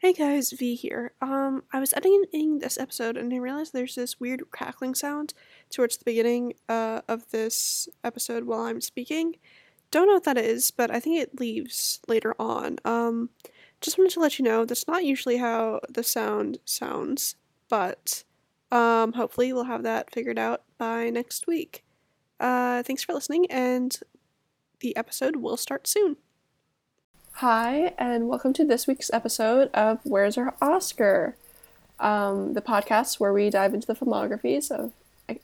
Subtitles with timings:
[0.00, 1.10] Hey guys, V here.
[1.20, 5.34] Um, I was editing this episode and I realized there's this weird crackling sound
[5.70, 9.34] towards the beginning uh, of this episode while I'm speaking.
[9.90, 12.78] Don't know what that is, but I think it leaves later on.
[12.84, 13.30] Um,
[13.80, 17.34] just wanted to let you know that's not usually how the sound sounds,
[17.68, 18.22] but
[18.70, 21.84] um, hopefully we'll have that figured out by next week.
[22.38, 23.98] Uh, thanks for listening, and
[24.78, 26.18] the episode will start soon.
[27.38, 31.36] Hi, and welcome to this week's episode of Where's Our Oscar?
[32.00, 34.90] Um, the podcast where we dive into the filmographies of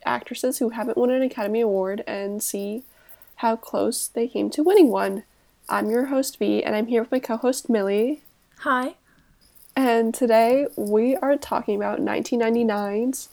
[0.04, 2.82] actresses who haven't won an Academy Award and see
[3.36, 5.22] how close they came to winning one.
[5.68, 8.22] I'm your host, V, and I'm here with my co host, Millie.
[8.62, 8.96] Hi.
[9.76, 13.28] And today we are talking about 1999's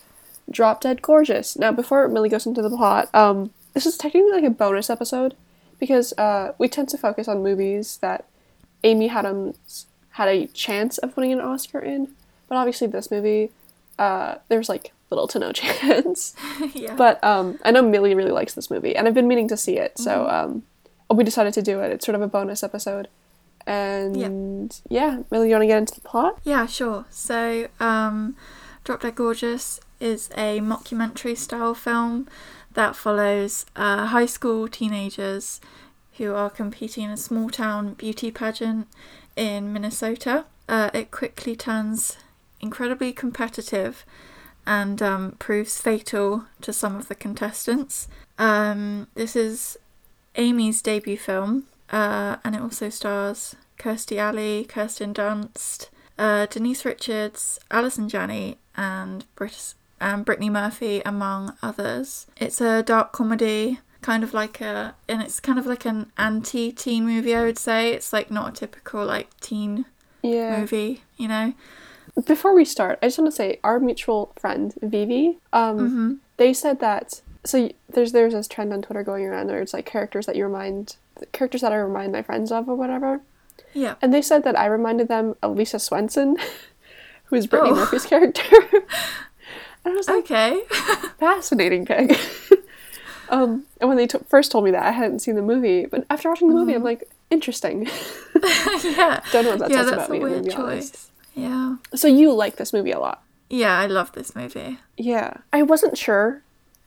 [0.51, 1.57] Drop Dead Gorgeous.
[1.57, 5.34] Now, before Millie goes into the plot, um, this is technically like a bonus episode
[5.79, 8.25] because uh, we tend to focus on movies that
[8.84, 12.09] Amy Adams had a chance of winning an Oscar in,
[12.48, 13.52] but obviously this movie,
[13.99, 16.35] uh, there's like little to no chance.
[16.73, 16.96] yeah.
[16.96, 19.77] But um, I know Millie really likes this movie, and I've been meaning to see
[19.77, 20.51] it, so Mm-hmm.
[21.12, 21.91] um, we decided to do it.
[21.91, 23.07] It's sort of a bonus episode,
[23.68, 26.40] and yeah, Millie, you want to get into the plot?
[26.43, 27.05] Yeah, sure.
[27.10, 28.35] So, um,
[28.84, 32.27] Drop Dead Gorgeous is a mockumentary style film
[32.73, 35.60] that follows uh, high school teenagers
[36.21, 38.87] who are competing in a small town beauty pageant
[39.35, 40.45] in Minnesota.
[40.69, 42.17] Uh, it quickly turns
[42.59, 44.05] incredibly competitive
[44.63, 48.07] and um, proves fatal to some of the contestants.
[48.37, 49.79] Um, this is
[50.35, 57.59] Amy's debut film, uh, and it also stars Kirstie Alley, Kirsten Dunst, uh, Denise Richards,
[57.71, 62.27] Allison Janney, and Brit- and Brittany Murphy, among others.
[62.37, 67.06] It's a dark comedy, kind of like a, and it's kind of like an anti-teen
[67.06, 67.35] movie.
[67.35, 69.85] I would say it's like not a typical like teen
[70.24, 70.59] Yeah.
[70.59, 71.53] movie, you know.
[72.25, 76.13] Before we start, I just want to say our mutual friend Vivi, um, Mm-hmm.
[76.38, 77.22] they said that.
[77.46, 80.44] So there's there's this trend on Twitter going around where it's like characters that you
[80.45, 80.95] remind
[81.31, 83.22] characters that I remind my friends of or whatever.
[83.73, 83.95] Yeah.
[84.01, 86.38] And they said that I reminded them of Lisa Swenson,
[87.25, 87.75] who is Brittany Oh.
[87.75, 88.44] Murphy's character.
[88.73, 88.84] and
[89.85, 90.61] I was like, Okay.
[91.19, 92.16] fascinating pig.
[93.31, 96.05] Um, and when they t- first told me that, I hadn't seen the movie, but
[96.09, 97.87] after watching the movie, I'm like, interesting.
[98.83, 99.21] yeah.
[99.31, 100.19] Don't know what that yeah, says about me.
[100.19, 101.09] Weird be honest.
[101.33, 101.77] Yeah.
[101.95, 103.23] So you like this movie a lot?
[103.49, 104.77] Yeah, I love this movie.
[104.97, 106.41] Yeah, I wasn't sure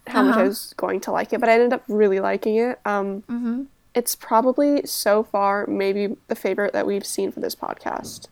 [0.06, 0.48] how much I Uh-huh.
[0.48, 2.78] was going to like it, but I ended up really liking it.
[2.84, 3.62] Um, Mm-hmm.
[3.94, 8.28] it's probably so far maybe the favorite that we've seen for this podcast.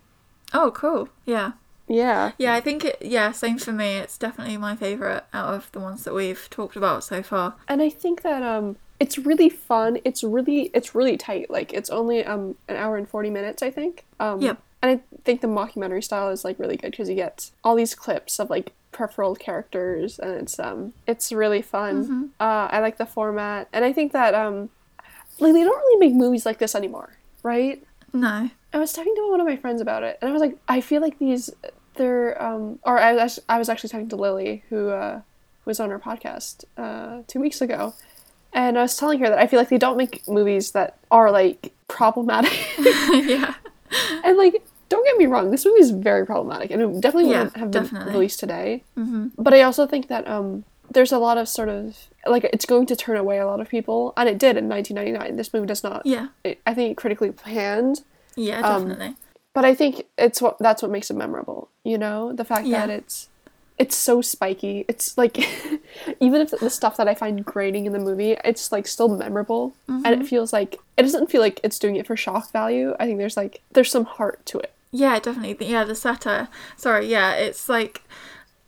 [0.52, 1.08] Oh, cool.
[1.24, 1.52] Yeah.
[1.92, 3.96] Yeah, Yeah, I think it, yeah, same for me.
[3.96, 7.54] It's definitely my favourite out of the ones that we've talked about so far.
[7.68, 9.98] and I think that um, it's really fun.
[10.04, 11.50] It's really it's really tight.
[11.50, 14.04] Like it's only um an hour and forty minutes, I think.
[14.20, 14.58] Um, Yep.
[14.84, 17.94] And I think the mockumentary style is like really good because you get all these
[17.94, 22.04] clips of like peripheral characters, and it's um it's really fun.
[22.04, 22.22] Mm-hmm.
[22.40, 24.70] Uh, I like the format, and I think that um,
[25.38, 27.10] like they don't really make movies like this anymore,
[27.42, 27.82] right?
[28.12, 28.50] No.
[28.74, 30.80] I was talking to one of my friends about it, and I was like, I
[30.80, 31.50] feel like these,
[31.94, 35.20] they're, um, or I was, I was actually talking to Lily, who uh,
[35.64, 37.94] was on our podcast uh, two weeks ago,
[38.52, 41.30] and I was telling her that I feel like they don't make movies that are
[41.30, 43.54] like problematic, yeah.
[44.24, 47.44] and like, don't get me wrong, this movie is very problematic, and it definitely Yeah,
[47.44, 48.82] wouldn't have been released today.
[48.98, 49.28] Mm-hmm.
[49.38, 52.86] But I also think that um, there's a lot of sort of like it's going
[52.86, 55.36] to turn away a lot of people, and it did in 1999.
[55.36, 56.04] This movie does not.
[56.04, 56.28] Yeah.
[56.44, 58.02] It, I think critically panned.
[58.36, 59.16] Yeah, Um, definitely.
[59.54, 61.68] But I think it's what that's what makes it memorable.
[61.84, 62.86] You know, the fact Yeah.
[62.86, 63.28] that it's
[63.78, 64.84] it's so spiky.
[64.88, 65.38] It's like
[66.20, 69.74] even if the stuff that I find grating in the movie, it's like still memorable,
[69.88, 70.22] and Mm-hmm.
[70.22, 72.94] it feels like it doesn't feel like it's doing it for shock value.
[73.00, 74.72] I think there's like there's some heart to it.
[74.90, 75.66] yeah, definitely.
[75.66, 76.48] Yeah, the satire.
[76.76, 78.02] Sorry, yeah, it's like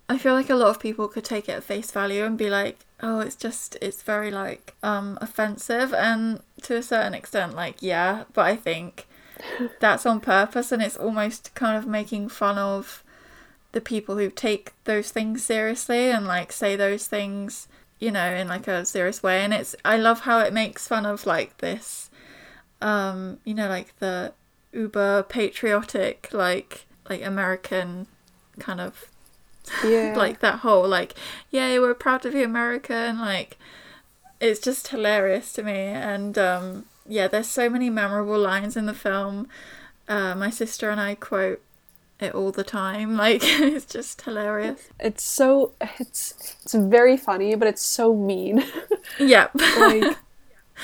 [0.08, 2.50] I feel like a lot of people could take it at face value and be
[2.50, 7.76] like, "Oh, it's just it's very like um offensive," and to a certain extent, like
[7.80, 9.06] yeah, but I think
[9.80, 13.02] that's on purpose, and it's almost kind of making fun of
[13.72, 17.66] the people who take those things seriously and like say those things,
[17.98, 19.42] you know, in like a serious way.
[19.42, 22.10] And it's I love how it makes fun of like this,
[22.80, 24.32] um, you know, like the
[24.72, 28.06] uber patriotic, like like American
[28.58, 29.06] kind of
[29.84, 31.14] Yeah, like that whole like
[31.50, 33.58] yay we're proud to be american like
[34.40, 38.94] it's just hilarious to me and um yeah there's so many memorable lines in the
[38.94, 39.48] film
[40.08, 41.60] uh, my sister and i quote
[42.20, 47.68] it all the time like it's just hilarious it's so it's it's very funny, but
[47.68, 48.64] it's so mean.
[49.18, 49.48] yeah
[49.78, 50.16] like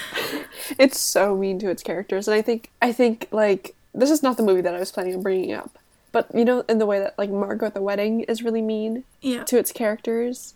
[0.78, 4.37] it's so mean to its characters and i think i think like this is not
[4.37, 5.78] the movie that i was planning on bringing up
[6.12, 9.05] but you know, in the way that like Margot at the Wedding is really mean
[9.20, 9.44] Yeah.
[9.44, 10.55] to its characters.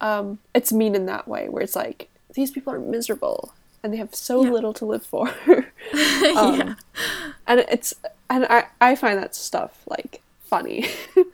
[0.00, 3.52] Um, it's mean in that way, where it's like these people are miserable
[3.82, 4.50] and they have so Yeah.
[4.50, 5.32] little to live for.
[5.94, 6.32] yeah.
[6.36, 6.76] Um,
[7.46, 7.94] and it's
[8.30, 10.86] and I I find that stuff like funny.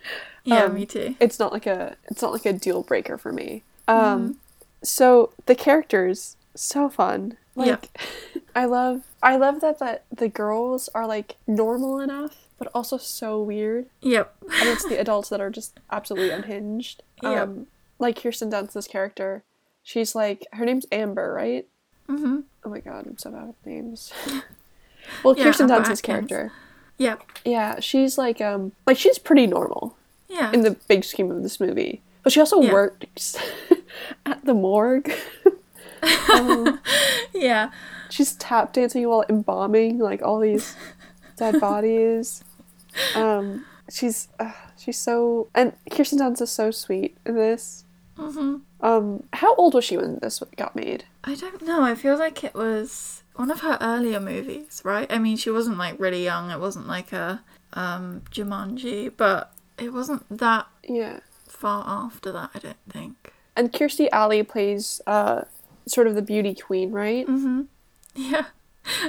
[0.47, 1.15] Yeah, um, me too.
[1.21, 3.63] it's not like a it's not like a deal breaker for me.
[3.89, 4.05] Mm-hmm.
[4.05, 4.37] Um,
[4.83, 7.39] so the characters so fun.
[7.57, 7.89] Like
[8.35, 8.43] Yeah.
[8.55, 13.41] I love I love that that the girls are like normal enough, but also so
[13.41, 14.35] weird, Yep.
[14.43, 17.03] and it's the adults that are just absolutely unhinged.
[17.23, 17.43] Yep.
[17.43, 17.67] Um,
[17.99, 19.45] like Kirsten Dunst's character,
[19.83, 21.67] she's like her name's Amber, right?
[22.09, 22.41] Mm-hmm.
[22.65, 24.13] Oh my god, I'm so bad with names.
[25.25, 26.53] well, Yeah, Kirsten Dunst's character,
[26.99, 27.23] Yep.
[27.45, 29.97] yeah, she's like um like she's pretty normal
[30.29, 30.53] Yeah.
[30.53, 32.03] in the big scheme of this movie.
[32.23, 32.73] But she also Yeah.
[32.73, 33.37] works
[34.27, 35.13] at the morgue.
[36.33, 36.81] um,
[37.35, 37.71] yeah.
[38.11, 40.77] she's tap dancing while embalming like all these
[41.37, 42.45] dead bodies.
[43.15, 47.85] Um, she's uh, she's so and Kirsten Dunst is so sweet in this.
[48.19, 48.57] Mm-hmm.
[48.85, 51.05] Um, how old was she when this got made?
[51.25, 51.83] I don't know.
[51.83, 55.11] I feel like it was one of her earlier movies, right?
[55.11, 56.51] I mean, she wasn't like really young.
[56.51, 57.43] It wasn't like a
[57.73, 62.51] um, Jumanji, but it wasn't that Yeah, far after that.
[62.55, 63.33] I don't think.
[63.57, 65.43] and Kirstie Alley plays uh
[65.87, 67.27] sort of the beauty queen, right?
[67.27, 67.63] Mm-hmm.
[68.17, 68.47] Yeah.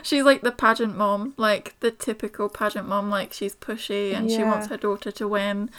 [0.04, 3.10] She's like the pageant mom, like the typical pageant mom.
[3.10, 5.70] Like she's pushy and she wants her daughter to win.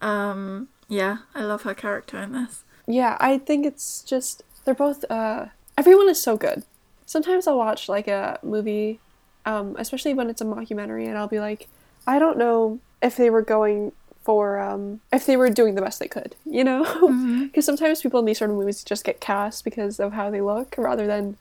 [0.00, 2.62] Um, yeah, I love her character in this.
[2.86, 5.46] Yeah, I think it's just they're both uh
[5.78, 6.62] everyone is so good.
[7.04, 8.98] Sometimes I'll watch like a movie,
[9.44, 11.68] um, especially when it's a mockumentary and I'll be like,
[12.06, 13.92] I don't know if they were going
[14.22, 16.84] for um if they were doing the best they could, you know?
[17.46, 20.40] Because sometimes people in these sort of movies just get cast because of how they
[20.40, 21.36] look rather than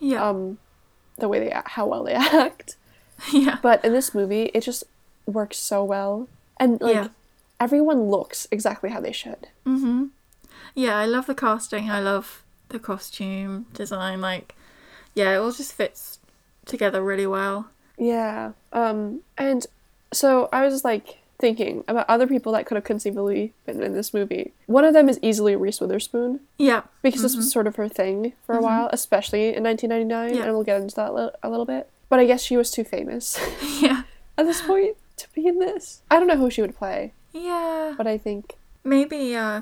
[0.00, 0.58] Yeah, um
[1.18, 2.14] the way they act, how well they
[2.46, 2.76] act.
[3.32, 4.84] yeah, But in this movie, it just
[5.26, 6.28] works so well.
[6.58, 7.08] And like Yeah.
[7.60, 9.48] everyone looks exactly how they should.
[9.66, 10.06] mm-hmm.
[10.74, 11.90] Yeah, I love the casting.
[11.90, 14.20] I love the costume design.
[14.20, 14.54] Like,
[15.14, 16.18] yeah, it all just fits
[16.66, 17.68] together really well.
[17.98, 18.52] Yeah.
[18.72, 19.66] Um and
[20.12, 24.14] so I was like thinking about other people that could have conceivably been in this
[24.14, 24.52] movie.
[24.66, 28.34] One of them is easily Reese Witherspoon Yeah, because this was sort of her thing
[28.46, 30.44] for a while, especially in 1999, Yeah.
[30.44, 31.88] and we'll get into that li- a little bit.
[32.08, 33.40] But I guess she was too famous
[33.80, 34.02] yeah,
[34.38, 36.02] at this point to be in this.
[36.10, 37.94] I don't know who she would play, yeah.
[37.96, 38.54] but I think
[38.84, 39.60] Maybe uh,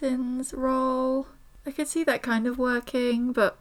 [0.00, 1.26] Kirsten's role.
[1.66, 3.58] I could see that kind of working, but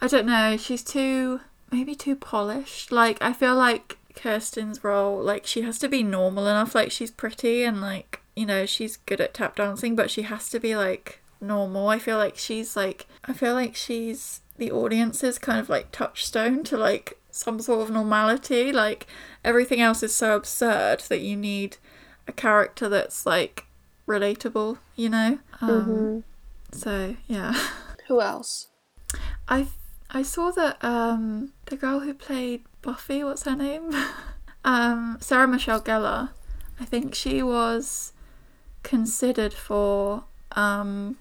[0.00, 0.56] I don't know.
[0.56, 1.40] She's too
[1.70, 2.90] maybe too polished.
[2.90, 6.74] Like I feel like Kirsten's role, like she has to be normal enough.
[6.74, 10.48] Like she's pretty and like you know she's good at tap dancing, but she has
[10.50, 11.88] to be like normal.
[11.88, 16.64] I feel like she's like I feel like she's the audience's kind of like touchstone
[16.64, 18.72] to like some sort of normality.
[18.72, 19.06] Like
[19.44, 21.76] everything else is so absurd that you need
[22.26, 23.65] a character that's like
[24.06, 25.38] relatable, you know.
[25.60, 26.22] Um, mhm.
[26.72, 27.54] So yeah,
[28.08, 28.68] who else?
[29.48, 29.68] I
[30.10, 33.90] I saw that um the girl who played Buffy, what's her name?
[34.64, 36.30] um, Sarah Michelle Gellar.
[36.80, 38.12] I think she was
[38.82, 41.16] considered for um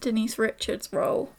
[0.00, 1.32] Denise Richards' role,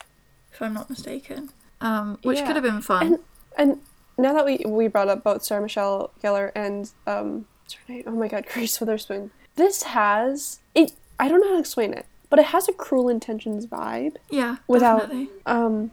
[0.52, 1.50] if I'm not mistaken.
[1.82, 2.46] Um, which Yeah.
[2.48, 3.06] could have been fun.
[3.08, 3.20] And
[3.58, 3.82] and
[4.18, 8.04] now that we we brought up both Sarah Michelle Gellar and um what's her name?
[8.08, 9.32] Oh my god, Grace Witherspoon.
[9.56, 13.10] This has it I don't know how to explain it, but it has a cruel
[13.10, 14.16] intentions vibe.
[14.30, 15.30] yeah, without- definitely.
[15.46, 15.92] Um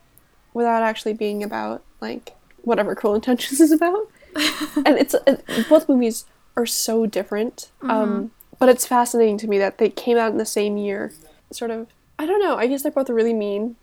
[0.54, 4.08] without actually being about like whatever cruel intentions is about.
[4.76, 6.24] and it's it, both movies
[6.56, 7.70] are so different.
[7.82, 11.12] Um but it's fascinating to me that they came out in the same year.
[11.52, 11.88] Sort of
[12.18, 13.76] I don't know, I guess they're both really mean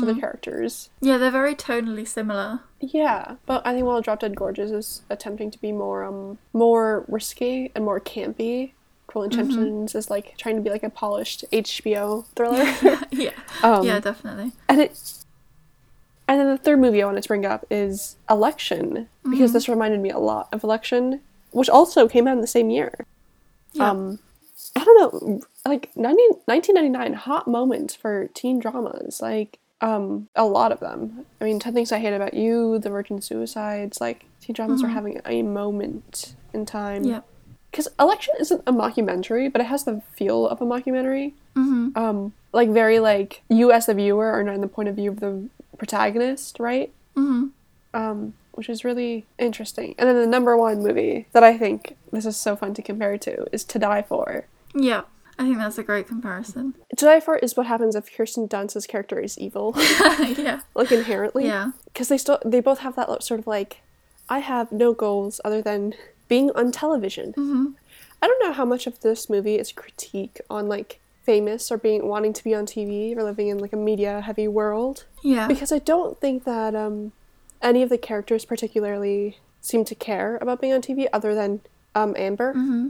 [0.00, 0.90] to the characters.
[1.00, 2.60] Yeah, they're very tonally similar.
[2.80, 7.04] Yeah, but I think while Drop Dead Gorgeous is attempting to be more um more
[7.06, 8.72] risky and more campy,
[9.08, 12.62] Cruel Intentions is like trying to be like a polished HBO thriller.
[13.10, 13.30] yeah,
[13.64, 14.52] um, yeah, definitely.
[14.68, 15.14] and it.
[16.28, 20.00] And then the third movie I wanted to bring up is Election because this reminded
[20.00, 21.22] me a lot of Election,
[21.52, 23.06] which also came out in the same year.
[23.72, 23.90] Yeah.
[23.90, 24.18] Um,
[24.76, 30.70] I don't know, like 90, 1999 hot moments for teen dramas, like um, a lot
[30.70, 31.24] of them.
[31.40, 34.88] I mean, Ten Things I Hate About You, The Virgin Suicides, like teen dramas are
[34.88, 37.04] having a moment in time.
[37.04, 37.20] Yeah.
[37.70, 41.32] Because Election isn't a mockumentary, but it has the feel of a mockumentary.
[41.54, 44.96] hmm Um, like very like you as the viewer are not in the point of
[44.96, 46.90] view of the protagonist, right?
[47.14, 47.46] hmm
[47.94, 49.94] um, which is really interesting.
[49.98, 53.16] And then the number one movie that I think this is so fun to compare
[53.18, 54.44] to is To Die For.
[54.74, 55.02] Yeah,
[55.38, 56.74] I think that's a great comparison.
[56.96, 59.74] To Die For is what happens if Kirsten Dunst's character is evil,
[60.36, 61.46] yeah, like inherently.
[61.46, 63.80] yeah, Because they still they both have that sort of like,
[64.28, 65.94] I have no goals other than
[66.28, 67.32] being on television.
[67.32, 67.66] hmm
[68.20, 72.08] I don't know how much of this movie is critique on like famous or being
[72.08, 75.46] wanting to be on TV or living in like a media heavy world Yeah.
[75.46, 77.12] because I don't think that um
[77.62, 81.60] any of the characters particularly seem to care about being on TV other than
[81.94, 82.52] um Amber.
[82.54, 82.88] hmm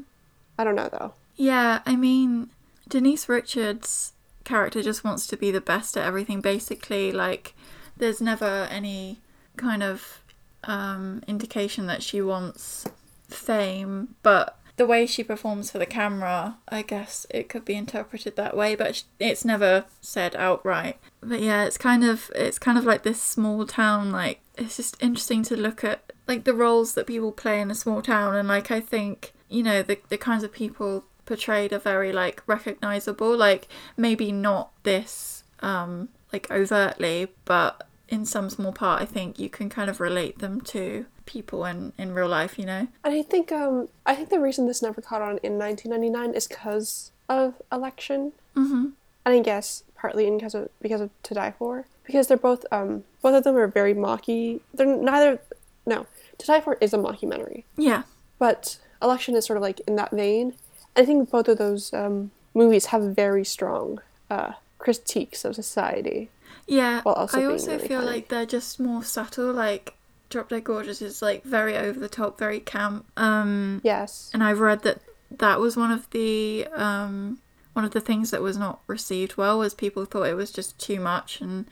[0.59, 1.12] I don't know though.
[1.37, 2.50] Yeah, I mean,
[2.88, 4.12] Denise Richards'
[4.45, 7.12] character just wants to be the best at everything, basically.
[7.12, 7.54] Like,
[7.97, 9.18] there's never any
[9.57, 10.18] kind of
[10.64, 12.87] um, indication that she wants
[13.28, 18.37] fame, but the way she performs for the camera, I guess it could be interpreted
[18.37, 20.99] that way, but it's never said outright.
[21.20, 24.97] But yeah, it's kind of it's kind of like this small town like it's just
[25.02, 28.49] interesting to look at like the roles that people play in a small town and
[28.49, 33.37] like I think, you know, the the kinds of people portrayed are very like recognizable,
[33.37, 33.66] like
[33.97, 39.68] maybe not this um like overtly, but in some small part I think you can
[39.68, 41.06] kind of relate them to
[41.37, 42.88] people in in real life, you know.
[43.04, 46.47] And I think um I think the reason this never caught on in 1999 is
[46.49, 48.32] because of election.
[48.56, 48.92] Mhm.
[49.25, 52.64] And I guess partly in because of because of To Die For because they're both
[52.73, 54.61] um both of them are very mocky.
[54.75, 55.40] They're neither
[55.87, 56.06] no
[56.38, 58.02] To Die For is a mockumentary, Yeah.
[58.38, 60.54] but Election is sort of like in that vein.
[60.97, 66.30] I think both of those um, movies have very strong uh, critiques of society.
[66.66, 67.58] Yeah, I also really
[67.88, 68.11] feel funny.
[68.12, 69.52] like they're just more subtle.
[69.52, 69.94] Like
[70.30, 73.06] Drop Dead Gorgeous is like very over the top, very camp.
[73.16, 74.30] Um, Yes.
[74.35, 77.38] and I've read that that was one of the um
[77.75, 80.78] one of the things that was not received well was people thought it was just
[80.80, 81.66] too much and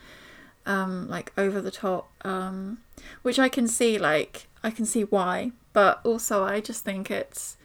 [0.67, 2.11] um like over the top.
[2.25, 2.79] Um,
[3.23, 3.99] which I can see.
[3.99, 7.57] Like I can see why, but also I just think it's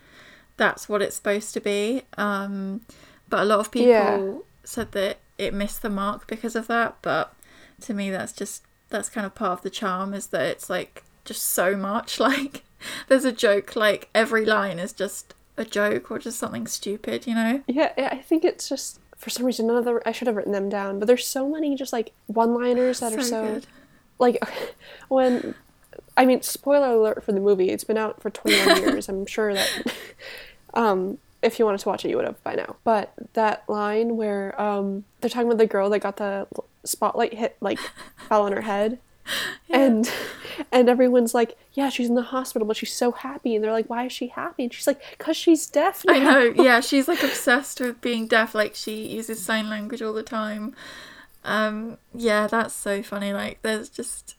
[0.58, 2.04] that's what it's supposed to be.
[2.18, 2.82] Um,
[3.30, 4.38] but a lot of people Yeah.
[4.64, 6.98] said that it missed the mark because of that.
[7.02, 7.34] But
[7.82, 11.04] to me, that's just that's kind of part of the charm is that it's like
[11.26, 12.20] just so much.
[12.32, 12.64] Like
[13.08, 17.36] there's a joke, like every line is just a joke or just something stupid, you
[17.36, 17.62] know?
[17.68, 20.52] Yeah, I think it's just for some reason none of the I should have written
[20.52, 23.68] them down, but there's so many just like one-liners that are so good.
[24.18, 24.38] like
[25.10, 25.54] when
[26.18, 27.70] I mean spoiler alert for the movie.
[27.70, 29.08] It's been out for 21 years.
[29.10, 29.70] I'm sure that
[30.74, 32.76] um if you wanted to watch it you would have by now.
[32.84, 36.48] But that line where um they're talking about the girl that got the
[36.84, 37.80] spotlight hit like
[38.30, 39.00] fell on her head.
[39.70, 40.12] And
[40.72, 43.56] and everyone's like, yeah, she's in the hospital, but she's so happy.
[43.56, 44.64] And they're like, why is she happy?
[44.64, 46.14] And she's like, cause she's deaf now.
[46.14, 50.12] I know, yeah, she's like obsessed with being deaf, like she uses sign language all
[50.14, 50.76] the time.
[51.44, 53.32] Um, yeah, that's so funny.
[53.32, 54.36] Like there's just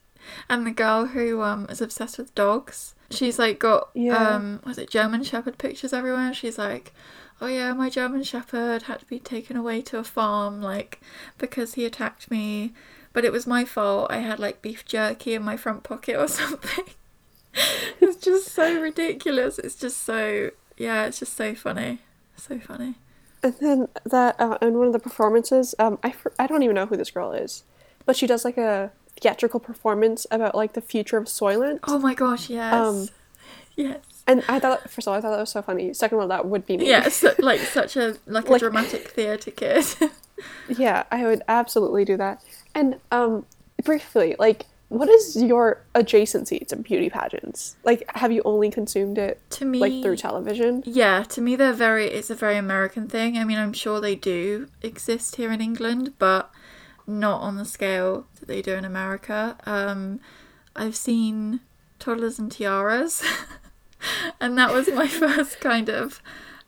[0.49, 2.93] and the girl who um is obsessed with dogs.
[3.09, 4.35] She's like got Yeah.
[4.35, 6.33] um was it German Shepherd pictures everywhere?
[6.33, 6.93] She's like
[7.43, 11.01] Oh yeah, my German Shepherd had to be taken away to a farm, like,
[11.37, 12.71] because he attacked me.
[13.11, 14.07] But it was my fault.
[14.09, 16.85] I had like beef jerky in my front pocket or something.
[17.99, 19.59] it's just so ridiculous.
[19.59, 21.99] It's just so yeah, it's just so funny.
[22.37, 22.95] So funny.
[23.43, 26.75] And then that uh, in one of the performances, um, I fr- I don't even
[26.75, 27.63] know who this girl is,
[28.05, 31.79] but she does like a theatrical performance about like the future of Soylent.
[31.89, 32.73] Oh my gosh, yes.
[32.73, 33.09] Um,
[33.75, 34.12] yes.
[34.25, 35.93] And I thought, first of all, I thought that was so funny.
[35.93, 36.87] Second of all, that would be me.
[36.87, 39.85] Yes, like such a like a Like- dramatic theatre kid.
[40.77, 42.41] yeah, I would absolutely do that.
[42.73, 43.45] And um,
[43.83, 47.75] briefly, like, what is your adjacency to beauty pageants?
[47.83, 50.83] Like, have you only consumed it to me like through television?
[50.85, 53.37] Yeah, to me they're very it's a very American thing.
[53.37, 56.51] I mean, I'm sure they do exist here in England, but
[57.07, 59.57] not on the scale that they do in America.
[59.65, 60.19] Um
[60.75, 61.59] I've seen
[61.99, 63.23] Toddlers and Tiaras.
[64.39, 66.21] and that was my first kind of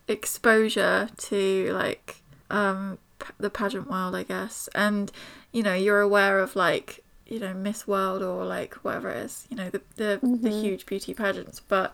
[0.08, 4.68] exposure to like um p- the pageant world, I guess.
[4.74, 5.10] And
[5.52, 9.46] you know, you're aware of like you know Miss World or like whatever it is,
[9.50, 10.60] you know the the, the Mhm.
[10.62, 11.60] huge beauty pageants.
[11.60, 11.92] But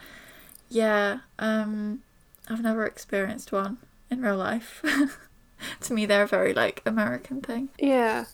[0.68, 2.02] yeah, um,
[2.48, 3.78] I've never experienced one
[4.10, 4.82] in real life.
[5.80, 7.68] to me, they're a very like American thing.
[7.78, 8.26] Yeah.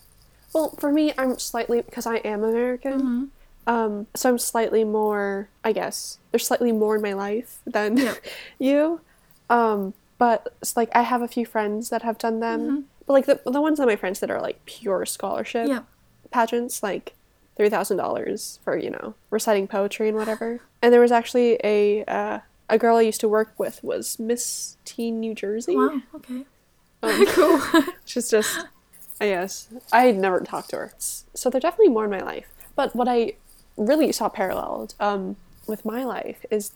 [0.53, 2.93] Well, for me, I'm slightly because I am American.
[2.99, 3.25] Mm-hmm.
[3.69, 8.17] Um, so I'm slightly more, I guess, there's slightly more in my life than Yep.
[8.59, 9.01] you.
[9.49, 12.61] Um, but it's like I have a few friends that have done them.
[12.61, 12.83] Mhm.
[13.05, 15.81] But like the the ones that my friends that are like pure scholarship Yeah.
[16.31, 17.13] pageants, like
[17.57, 20.59] three thousand dollars for you know reciting poetry and whatever.
[20.81, 24.77] And there was actually a uh, a girl I used to work with was Miss
[24.83, 25.75] Teen New Jersey.
[25.75, 26.01] Wow.
[26.15, 26.45] Okay.
[27.03, 27.61] Um, cool.
[28.05, 28.65] She's just,
[29.21, 30.93] I guess, I had never talked to her.
[30.97, 32.47] So they're definitely more in my life.
[32.75, 33.33] But what I
[33.79, 35.35] really saw paralleled um,
[35.67, 36.71] with my life is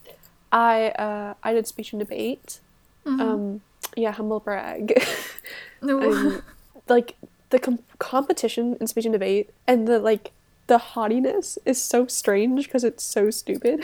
[0.51, 2.60] I uh, I did speech and debate.
[3.05, 3.19] Mhm.
[3.22, 3.62] Um,
[3.95, 4.88] yeah, humble brag.
[5.81, 6.41] No.
[6.88, 7.15] Like
[7.50, 10.31] the com- competition in speech and debate and the like
[10.67, 13.83] the haughtiness is so strange because it's so stupid.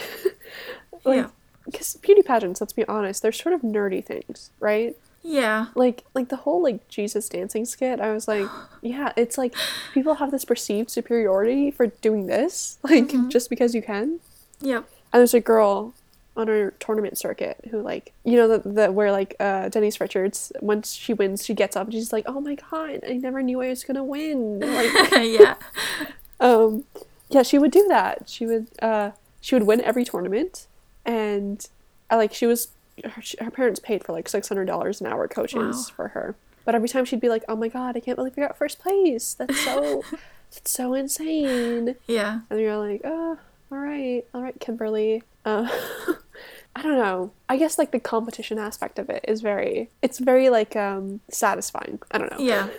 [1.04, 1.30] like Yeah.
[1.66, 4.96] because beauty pageants, let's be honest, they're sort of nerdy things, right?
[5.22, 5.68] Yeah.
[5.76, 8.48] Like like the whole like Jesus dancing skit, I was like,
[8.82, 9.54] yeah, it's like
[9.94, 14.20] people have this perceived superiority for doing this, like just because you can.
[14.62, 14.90] Yep.
[15.12, 15.94] And there's a girl
[16.38, 20.54] on her tournament circuit who like you know the, the where like uh Denise Richards
[20.62, 23.62] once she wins she gets up and she's like oh my god I never knew
[23.62, 25.56] I was gonna win like yeah.
[26.40, 26.86] um
[27.30, 29.12] yeah she would do that she would uh
[29.42, 30.68] she would win every tournament
[31.06, 31.68] and
[32.10, 32.70] uh, like she was
[33.03, 35.96] her, her parents paid for like $600 an hour coaches Wow.
[35.96, 38.44] for her but every time she'd be like oh my god I can't believe you
[38.46, 40.03] got first place that's so
[40.51, 42.41] that's so insane Yeah.
[42.50, 43.38] and you're like, oh,
[43.72, 45.22] all right, all right, Kimberly.
[45.46, 45.68] Uh,
[46.75, 47.32] I don't know.
[47.48, 52.00] I guess like the competition aspect of it is very, it's very like um satisfying.
[52.12, 52.39] I don't know.
[52.39, 52.68] Yeah.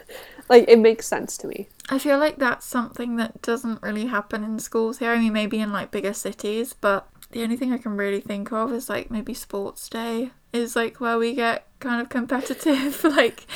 [0.49, 1.69] Like it makes sense to me.
[1.91, 5.13] I feel like that's something that doesn't really happen in schools here.
[5.13, 8.53] I mean, maybe in like bigger cities, but the only thing I can really think
[8.53, 13.47] of is like maybe sports day is like where we get kind of competitive, like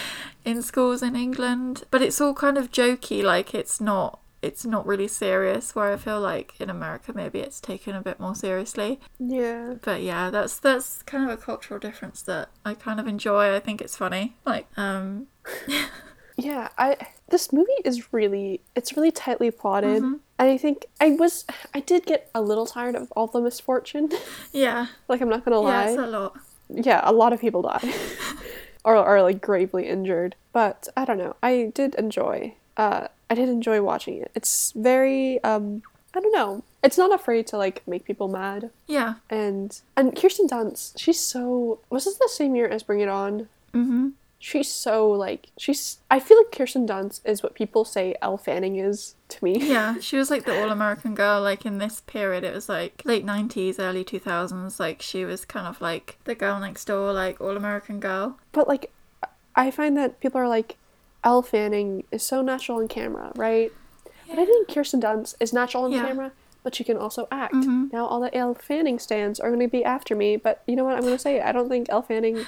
[0.45, 1.85] in schools in England.
[1.90, 4.21] But it's all kind of jokey, like it's not.
[4.43, 5.75] It's not really serious.
[5.75, 9.00] Where I feel like in America, maybe it's taken a bit more seriously.
[9.19, 9.76] Yeah.
[9.81, 13.54] But yeah, that's that's kind of a cultural difference that I kind of enjoy.
[13.54, 14.37] I think it's funny.
[14.45, 15.28] Like, um,
[16.37, 16.69] Yeah.
[16.79, 16.97] I
[17.29, 22.07] this movie is really, it's really tightly plotted, and I think I was, I did
[22.07, 24.11] get a little tired of all the misfortune.
[24.53, 25.88] yeah, like I'm not gonna yeah, lie.
[25.88, 26.37] it's a lot.
[26.69, 27.93] yeah, a lot of people die
[28.85, 30.37] or are like gravely injured.
[30.53, 31.37] But I don't know.
[31.43, 32.55] I did enjoy.
[32.76, 34.31] Uh, I did enjoy watching it.
[34.35, 35.43] It's very.
[35.43, 35.83] Um,
[36.14, 36.62] I don't know.
[36.83, 38.71] It's not afraid to like make people mad.
[38.87, 39.14] Yeah.
[39.31, 41.81] And and Kirsten Dunst, she's so.
[41.91, 43.49] Was this the same year as Bring It On?
[43.73, 44.12] Mhm.
[44.47, 46.01] She's so like she's.
[46.11, 49.57] I feel like Kirsten Dunst is what people say Elle Fanning is to me.
[49.59, 52.45] Yeah, she was like the all American girl, like in this period.
[52.45, 54.79] It was like late 90s, early 2000s.
[54.79, 58.39] Like she was kind of like the girl next door, like all American girl.
[58.53, 58.93] But like,
[59.57, 60.77] I find that people are like,
[61.25, 63.73] Elle Fanning is so natural on camera, right?
[64.28, 66.04] But I think Kirsten Dunst is natural on Yeah.
[66.07, 67.54] camera, but she can also act.
[67.54, 67.91] Mhm.
[67.95, 70.85] Now all the Elle Fanning stands are going to be after me, but you know
[70.85, 70.97] what?
[70.97, 71.45] I'm going to say it.
[71.47, 72.45] I don't think Elle Fanning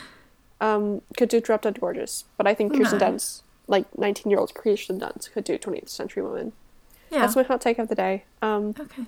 [0.61, 3.07] um, could do Drop Dead Gorgeous, but I think Kirsten No.
[3.07, 6.53] Dunst, like 19 year old Kirsten Dunst, could do 20th Century Woman.
[7.11, 7.21] Yeah.
[7.21, 8.25] That's my hot take of the day.
[8.43, 9.05] Um, Okay.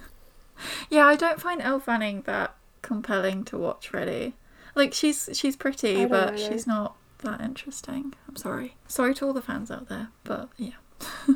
[0.90, 3.92] yeah, I don't find Elle Fanning that compelling to watch.
[3.92, 4.34] Really,
[4.74, 6.50] like she's she's pretty, but either.
[6.50, 8.14] she's not that interesting.
[8.28, 8.76] I'm sorry.
[8.88, 10.72] Sorry to all the fans out there, but yeah.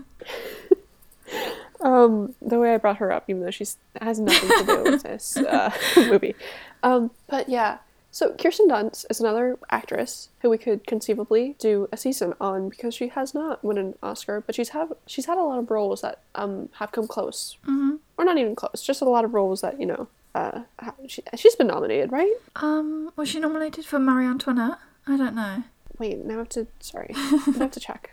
[1.81, 3.66] um, the way I brought her up, even though she
[4.01, 6.35] has nothing to do with this uh, movie.
[6.83, 7.79] Um, but yeah,
[8.14, 12.94] so Kirsten Dunst is another actress who we could conceivably do a season on because
[12.94, 16.00] she has not won an Oscar, but she's have she's had a lot of roles
[16.03, 19.62] that um have come close, hmm or not even close, just a lot of roles
[19.62, 20.07] that you know.
[20.37, 20.62] Uh,
[21.09, 22.35] she, she's been nominated, right?
[22.57, 24.79] Um, was she nominated for Marie Antoinette?
[25.09, 25.64] I don't know.
[25.98, 26.66] Wait, now I have to.
[26.79, 28.12] Sorry, I have to check.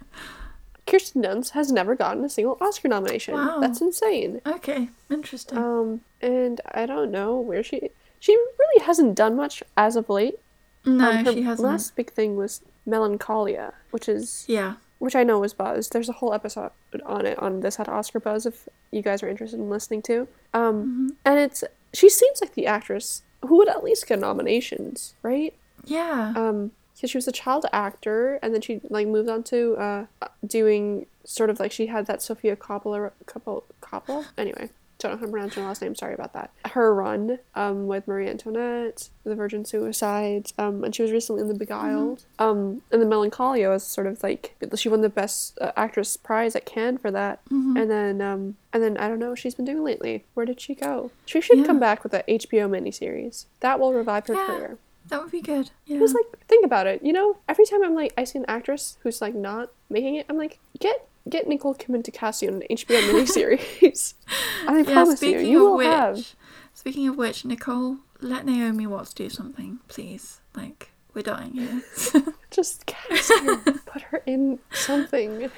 [0.87, 3.35] Kirsten Dunst has never gotten a single Oscar nomination.
[3.35, 3.59] Wow.
[3.59, 4.41] That's insane.
[4.45, 5.57] Okay, interesting.
[5.57, 7.89] Um, and I don't know where she
[8.21, 8.31] she
[8.61, 10.39] really hasn't done much as of late.
[10.85, 11.67] no, um, her she hasn't.
[11.67, 14.75] Last big thing was Melancholia, which is Yeah.
[14.99, 15.89] which I know was Buzz.
[15.89, 16.71] There's a whole episode
[17.05, 20.27] on it on this had Oscar Buzz if you guys are interested in listening to.
[20.53, 21.07] Um, Mm-hmm.
[21.25, 25.53] and it's she seems like the actress who would at least get nominations, right?
[25.83, 26.33] Yeah.
[26.35, 30.05] Um, because she was a child actor, and then she like moved on to uh
[30.45, 34.69] doing sort of like she had that Sofia Coppola couple Coppola anyway.
[35.01, 35.95] Don't know how to pronounce her last name.
[35.95, 36.51] Sorry about that.
[36.65, 41.47] Her run um, with Marie Antoinette, The Virgin Suicides, um, and she was recently in
[41.47, 42.23] The Beguiled.
[42.37, 46.55] Um, and the Melancholia was sort of like she won the Best uh, Actress prize
[46.55, 47.39] at Cannes for that.
[47.49, 50.23] And then um, and then I don't know what she's been doing lately.
[50.35, 51.09] Where did she go?
[51.25, 51.65] She should Yeah.
[51.65, 53.45] come back with a HBO miniseries.
[53.61, 54.45] That will revive her Yeah.
[54.45, 54.77] career.
[55.07, 55.71] that would be good.
[55.87, 55.97] Yeah.
[55.97, 57.03] It was like, think about it.
[57.03, 60.25] You know, every time I'm like, I see an actress who's like not making it,
[60.29, 64.13] I'm like, get get Nicole Kidman to cast you in an HBO miniseries.
[64.67, 66.35] I yeah, promise you, speaking you of will which, have.
[66.73, 70.41] speaking of which, Nicole, let Naomi Watts do something, please.
[70.55, 71.83] Like, we're dying here.
[72.51, 75.49] Just cast her, put her in something.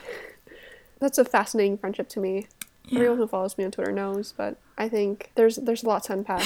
[1.00, 2.48] That's a fascinating friendship to me.
[2.92, 6.14] Everyone who follows me on Twitter knows, but I think there's there's a lot to
[6.14, 6.44] unpack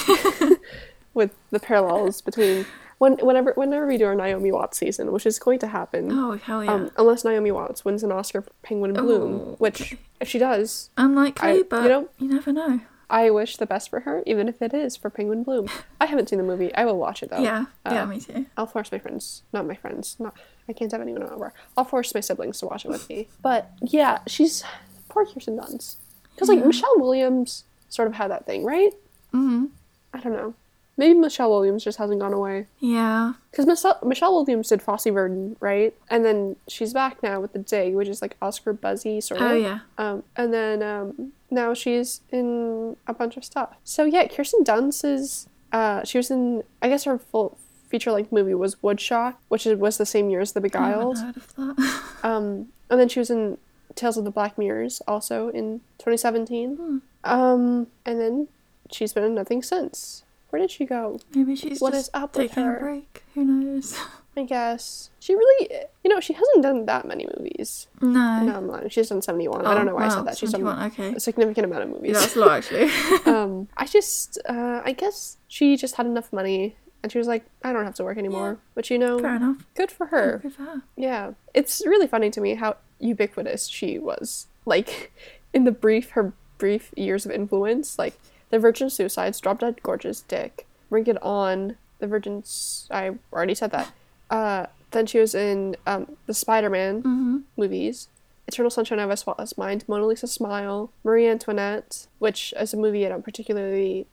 [1.13, 2.65] with the parallels between
[2.99, 6.12] when whenever whenever we do our Naomi Watts season, which is going to happen.
[6.12, 6.73] Oh, hell yeah.
[6.73, 9.97] Um, unless Naomi Watts wins an Oscar for Penguin in Bloom, Oh, which okay.
[10.19, 12.81] if she does, Unlikely, I- you but know- you never know.
[13.10, 15.69] I wish the best for her, even if it is for Penguin Bloom.
[16.01, 16.75] I haven't seen the movie.
[16.75, 17.39] I will watch it though.
[17.41, 18.47] yeah, yeah, Uh, me too.
[18.57, 20.33] I'll force my friends, not my friends, not
[20.67, 21.53] I can't have anyone over.
[21.77, 23.29] I'll force my siblings to watch it with me.
[23.41, 24.62] But yeah, she's
[25.07, 25.95] poor Kirsten Dunst
[26.36, 26.65] because like Yeah.
[26.65, 28.91] Michelle Williams sort of had that thing, right?
[29.31, 29.67] hmm
[30.13, 30.53] I don't know.
[30.97, 32.65] Maybe Michelle Williams just hasn't gone away.
[32.79, 33.33] Yeah.
[33.51, 35.93] Because Michelle, Michelle Williams did Fosse Verdon, right?
[36.10, 39.51] And then she's back now with The Dig, which is like Oscar buzzy sort of.
[39.51, 39.79] Oh yeah.
[39.99, 43.75] Um, and then um, now she's in a bunch of stuff.
[43.83, 45.47] So yeah, Kirsten Dunst is.
[45.71, 46.63] Uh, she was in.
[46.81, 47.57] I guess her full
[47.88, 51.17] feature length movie was Woodshock, which was the same year as The Beguiled.
[51.17, 52.03] that.
[52.23, 53.57] Um, and then she was in
[53.95, 56.75] Tales of the Black Mirrors also in 2017.
[56.75, 56.97] Hmm.
[57.23, 58.47] Um, and then
[58.91, 60.23] she's been in nothing since.
[60.49, 61.19] Where did she go?
[61.33, 62.77] Maybe she's What just is up with taking her?
[62.77, 63.23] a break.
[63.33, 63.97] Who knows?
[64.38, 65.69] I guess she really,
[66.03, 67.88] you know, she hasn't done that many movies.
[68.01, 68.43] No.
[68.43, 68.88] No, I'm lying.
[68.89, 69.65] She's done 71.
[69.65, 70.38] I don't know why I said that.
[70.38, 71.15] She's done 71, okay.
[71.15, 72.19] a significant amount of Yeah, movies.
[72.19, 72.91] that's a lot actually.
[73.25, 77.45] um, I just, uh, I guess she just had enough money, and she was like,
[77.63, 78.60] I don't have to work anymore.
[78.75, 79.57] But you know, Fair enough.
[79.75, 80.38] good for her.
[80.43, 80.81] Good for her.
[80.95, 84.45] Yeah, it's really funny to me how ubiquitous she was.
[84.65, 85.12] Like,
[85.51, 90.21] in the brief, her brief years of influence, like the Virgin Suicides, Drop Dead Gorgeous,
[90.21, 92.88] Dick, Bring It On, the Virgins.
[92.91, 93.91] I already said that.
[94.29, 97.38] Uh, then she was in um, the Spider-Man Mm-hmm.
[97.57, 98.07] movies.
[98.47, 103.05] Eternal Sunshine of a Spotless Mind, Mona Lisa Smile, Marie Antoinette, which is a movie
[103.05, 104.07] I don't particularly,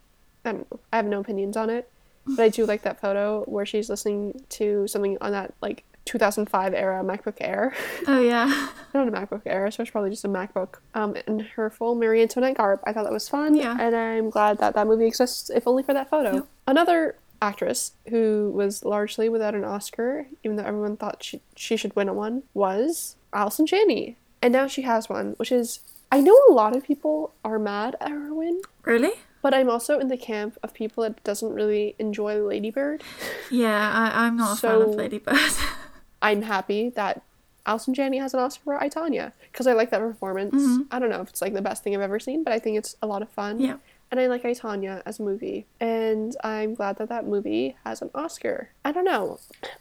[0.44, 1.88] I don't know, I have no opinions on it,
[2.26, 6.74] but I do like that photo where she's listening to something on that like 2005
[6.74, 7.74] era MacBook Air.
[8.06, 8.68] Oh yeah.
[8.92, 10.76] Not a MacBook Air, so it's probably just a MacBook.
[10.94, 12.80] Um, in her full Marie Antoinette garb.
[12.84, 13.76] I thought that was fun, Yeah.
[13.80, 16.34] and I'm glad that that movie exists, if only for that photo.
[16.34, 16.46] Yep.
[16.66, 21.94] Another actress who was largely without an Oscar, even though everyone thought she, she should
[21.96, 24.16] win one, was Allison Janney.
[24.40, 25.80] And now she has one, which is,
[26.12, 29.12] I know a lot of people are mad at her win, Really?
[29.42, 33.02] but I'm also in the camp of people that doesn't really enjoy Lady Bird.
[33.50, 35.36] Yeah, I, I'm not a fan of So- Lady Bird.
[36.24, 37.22] I'm happy that
[37.66, 40.54] Allison Janney has an Oscar for I, Tonya because I like that performance.
[40.54, 40.86] Mhm.
[40.90, 42.76] I don't know if it's like the best thing I've ever seen, but I think
[42.76, 43.60] it's a lot of fun.
[43.60, 43.76] Yeah.
[44.10, 45.66] And I like I, Tonya as a movie.
[45.80, 48.68] And I'm glad that that movie has an Oscar.
[48.84, 49.38] I don't know.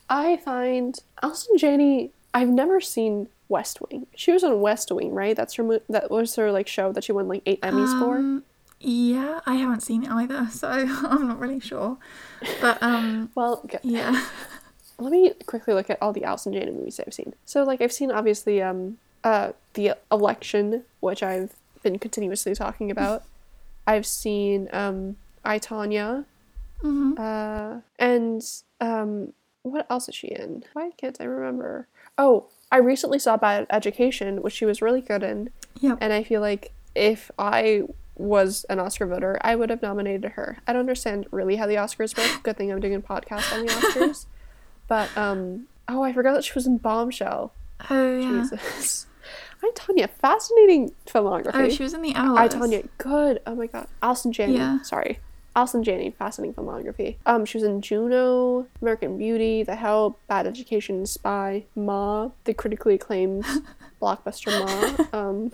[0.09, 4.07] I find Allison Janney, I've never seen West Wing.
[4.15, 5.35] She was on West Wing, right?
[5.35, 8.17] That's her mo- that was her like show that she won like 8 Emmys for.
[8.17, 8.43] Um,
[8.79, 11.97] Yeah, I haven't seen it either, so I'm not really sure.
[12.61, 14.23] But um, Well, yeah.
[14.99, 17.33] let me quickly look at all the Allison Janney movies I've seen.
[17.45, 23.23] So like I've seen obviously um uh the election, which I've been continuously talking about.
[23.87, 26.25] I've seen um I Tonya,
[26.81, 28.41] hmm uh and
[28.81, 30.63] um what else is she in?
[30.73, 31.87] Why can't I remember?
[32.17, 35.95] Oh, I recently saw Bad Education, which she was really good in, Yeah.
[36.01, 37.83] and I feel like if I
[38.15, 40.57] was an Oscar voter, I would have nominated her.
[40.67, 42.43] I don't understand really how the Oscars work.
[42.43, 44.25] Good thing I'm doing a podcast on the Oscars.
[44.93, 47.51] But um oh, I forgot that she was in Bombshell.
[47.89, 48.41] Oh yeah.
[48.43, 49.07] Jesus.
[49.63, 51.51] I Tonya, fascinating filmography.
[51.55, 52.37] Oh, she was in the Owls.
[52.37, 53.41] I Tonya, good.
[53.47, 53.87] Oh my god.
[54.03, 54.57] Allison Janney.
[54.57, 54.83] Yeah.
[54.83, 55.17] Sorry.
[55.55, 57.15] Allison Janney, fascinating filmography.
[57.25, 62.93] Um, she was in Juno, American Beauty, The Help, Bad Education, Spy, Ma, the critically
[62.93, 63.45] acclaimed
[64.01, 64.51] blockbuster
[65.11, 65.17] Ma.
[65.19, 65.51] Um,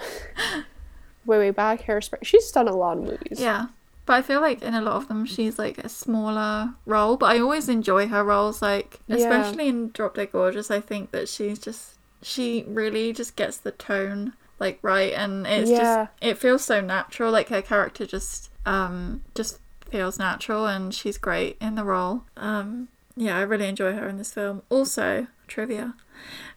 [1.26, 2.24] way way back, Hairspray.
[2.24, 3.40] She's done a lot of movies.
[3.40, 3.68] Yeah.
[4.10, 7.28] But I feel like in a lot of them she's like a smaller role, but
[7.28, 9.18] I always enjoy her roles like Yeah.
[9.18, 11.94] especially in Drop Dead Gorgeous, I think that she's just
[12.24, 15.78] she really just gets the tone like right and it's Yeah.
[15.78, 19.60] just it feels so natural like her character just um just
[19.92, 22.24] feels natural and she's great in the role.
[22.36, 24.64] Um yeah, I really enjoy her in this film.
[24.70, 25.94] Also, trivia.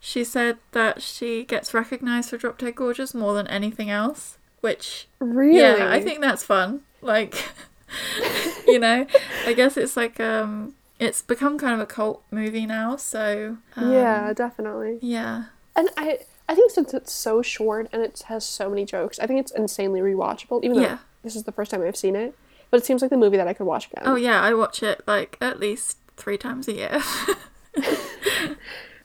[0.01, 5.07] She said that she gets recognized for Drop Dead Gorgeous more than anything else, which
[5.21, 5.59] Really?
[5.59, 6.81] yeah, I think that's fun.
[7.03, 7.51] Like,
[8.67, 9.07] you know,
[9.47, 12.97] I guess it's like um, it's become kind of a cult movie now.
[12.97, 14.99] So um, yeah, definitely.
[15.03, 15.45] yeah,
[15.77, 19.27] And I I think since it's so short and it has so many jokes, I
[19.27, 20.99] think it's insanely rewatchable, even though Yeah.
[21.23, 22.35] this is the first time I've seen it.
[22.71, 24.05] But it seems like the movie that I could watch again.
[24.07, 27.03] oh yeah, I watch it like at least three times a year.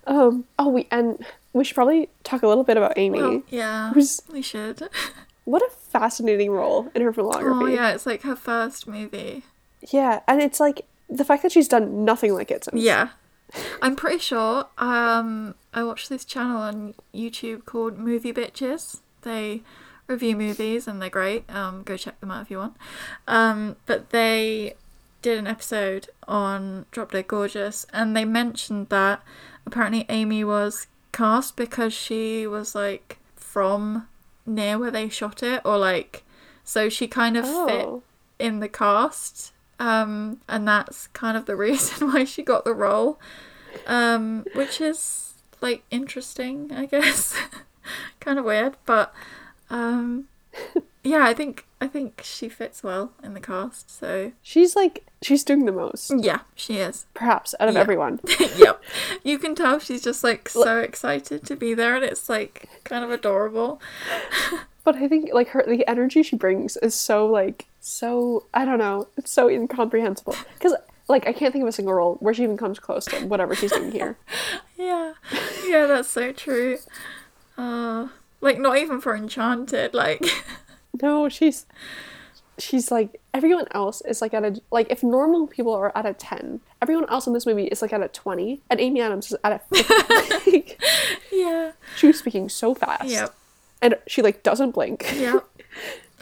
[0.06, 3.20] Um oh we and we should probably talk a little bit about Amy.
[3.20, 4.88] well, yeah, Who's we should.
[5.48, 7.64] what a fascinating role in her filmography.
[7.64, 9.44] Oh yeah, it's like her first movie.
[9.92, 12.82] Yeah, and it's like the fact that she's done nothing like it since.
[12.82, 13.10] Yeah.
[13.82, 19.00] I'm pretty sure um I watched this channel on YouTube called Movie Bitches.
[19.22, 19.62] They
[20.06, 21.50] review movies and they're great.
[21.50, 22.76] Um go check them out if you want.
[23.26, 24.74] Um but they
[25.22, 29.24] did an episode on Drop Dead Gorgeous and they mentioned that
[29.66, 34.10] apparently Amy was cast because she was like from
[34.48, 36.24] near where they shot it or like
[36.64, 38.04] so she kind of fit Oh.
[38.40, 43.20] in the cast um and that's kind of the reason why she got the role
[43.86, 47.36] um which is like interesting i guess
[48.20, 49.14] kind of weird but
[49.70, 50.28] um
[51.08, 53.90] yeah, I think I think she fits well in the cast.
[54.00, 57.06] So She's like she's doing the most, yeah, she is.
[57.14, 57.82] perhaps, out of Yeah.
[57.82, 58.20] everyone.
[58.58, 58.82] yep.
[59.24, 63.04] You can tell she's just like so excited to be there and it's like kind
[63.04, 63.82] of adorable.
[64.84, 68.78] But I think like her the energy she brings is so like so I don't
[68.80, 70.36] know, it's so incomprehensible.
[70.54, 70.76] Because
[71.10, 73.54] like I can't think of a single role where she even comes close to whatever
[73.56, 74.18] she's doing here.
[74.78, 75.14] Yeah.
[75.66, 76.78] Yeah, that's so true.
[77.58, 78.08] Uh
[78.40, 80.24] like not even for Enchanted, like
[81.02, 81.66] No, she's
[82.60, 86.14] she's like everyone else is like at a like if normal people are at a
[86.16, 89.38] 10 everyone else in this movie is like at a 20 and amy adams is
[89.44, 89.94] at a 50
[90.52, 90.82] Like,
[91.32, 91.74] Yeah.
[91.96, 93.36] she was speaking so fast Yep.
[93.80, 95.48] and she like doesn't blink Yep.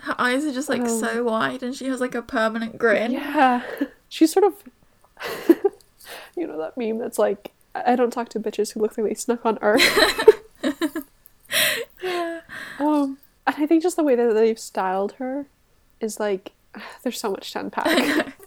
[0.02, 1.00] Her eyes are just like Oh.
[1.00, 3.14] so wide and she has like a permanent grin.
[3.14, 3.62] yeah
[4.10, 4.62] she's sort of
[6.36, 9.08] you know that meme that's like i I don't talk to bitches who look like
[9.08, 9.82] they snuck on earth
[12.04, 12.42] Yeah.
[12.80, 15.46] um and i think just the way that they've styled her
[16.00, 16.52] is like
[17.04, 18.34] there's so much to unpack.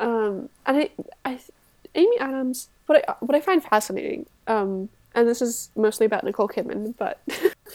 [0.00, 0.90] Um and I,
[1.24, 1.38] I
[1.94, 6.48] amy adams what i what i find fascinating um and this is mostly about nicole
[6.48, 7.20] kidman but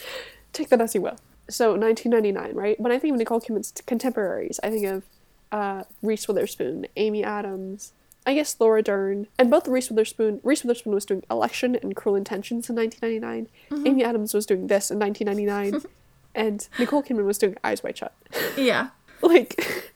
[0.52, 1.16] take that as you will.
[1.48, 2.78] So 1999 right?
[2.78, 5.04] When i think of nicole kidman's contemporaries i think of
[5.50, 7.92] uh, reese witherspoon amy adams
[8.28, 12.14] i guess laura dern and both reese witherspoon reese witherspoon was doing election and cruel
[12.14, 15.82] intentions in 1999 amy adams was doing this in 1999
[16.34, 18.14] and nicole kidman was doing eyes wide shut
[18.56, 18.90] Yeah.
[19.22, 19.92] like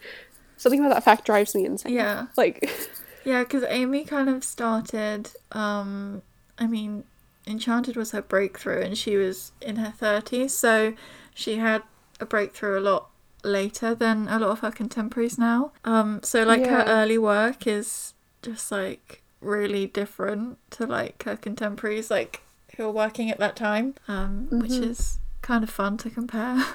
[0.56, 2.26] something about that fact drives me insane Yeah.
[2.36, 2.68] like
[3.24, 5.30] Yeah, because Amy kind of started.
[5.52, 6.22] Um,
[6.58, 7.04] I mean,
[7.46, 10.94] Enchanted was her breakthrough, and she was in her thirties, so
[11.32, 11.84] she had
[12.18, 13.10] a breakthrough a lot
[13.44, 15.70] later than a lot of her contemporaries now.
[15.84, 22.10] Um, so like her early work is just like really different to like her contemporaries,
[22.10, 22.42] like
[22.76, 24.82] who are working at that time, um, which Mhm.
[24.90, 26.64] is kind of fun to compare.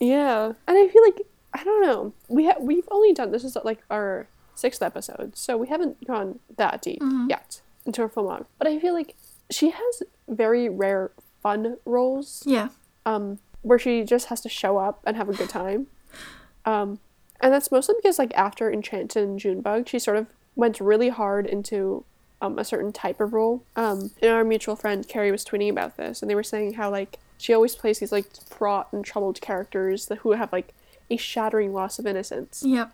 [0.00, 2.12] Yeah, and I feel like I don't know.
[2.28, 6.38] We ha- we've only done this is like our sixth episode, so we haven't gone
[6.56, 7.28] that deep Mhm.
[7.28, 8.46] yet into her filmography.
[8.58, 9.16] But I feel like
[9.50, 11.10] she has very rare
[11.42, 12.68] fun roles, yeah,
[13.06, 15.88] um, where she just has to show up and have a good time.
[16.64, 17.00] Um,
[17.40, 20.26] and that's mostly because like after Enchanted and Junebug, she sort of
[20.58, 22.04] went really hard into
[22.42, 23.62] um, a certain type of role.
[23.76, 26.90] Um, and our mutual friend Carrie was tweeting about this, and they were saying how
[26.90, 30.74] like she always plays these like fraught and troubled characters that who have like
[31.10, 32.62] a shattering loss of innocence.
[32.66, 32.92] yep,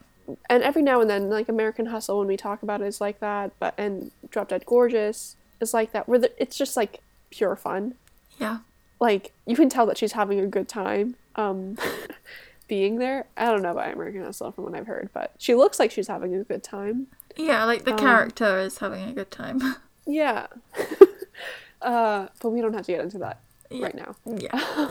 [0.48, 3.18] And every now and then, like American Hustle, when we talk about it, is like
[3.18, 3.50] that.
[3.58, 7.00] But and Drop Dead Gorgeous is like that, where the, it's just like
[7.30, 7.94] pure fun
[8.38, 8.58] yeah,
[9.00, 11.76] like you can tell that she's having a good time um
[12.68, 15.78] being there i don't know about american hustle from what i've heard but she looks
[15.78, 17.64] like she's having a good time yeah.
[17.64, 19.60] Like the Um, character is having a good time.
[20.06, 20.48] yeah
[21.82, 23.84] uh but we don't have to get into that Yeah.
[23.84, 24.90] right now yeah,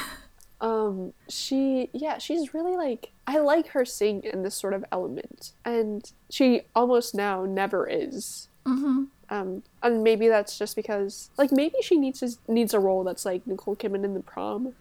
[0.60, 5.52] um she yeah she's really like i like her sing in this sort of element
[5.64, 9.04] and she almost now never is mm-hmm.
[9.30, 13.24] um and maybe that's just because like maybe she needs his, needs a role that's
[13.24, 14.74] like nicole kidman in the prom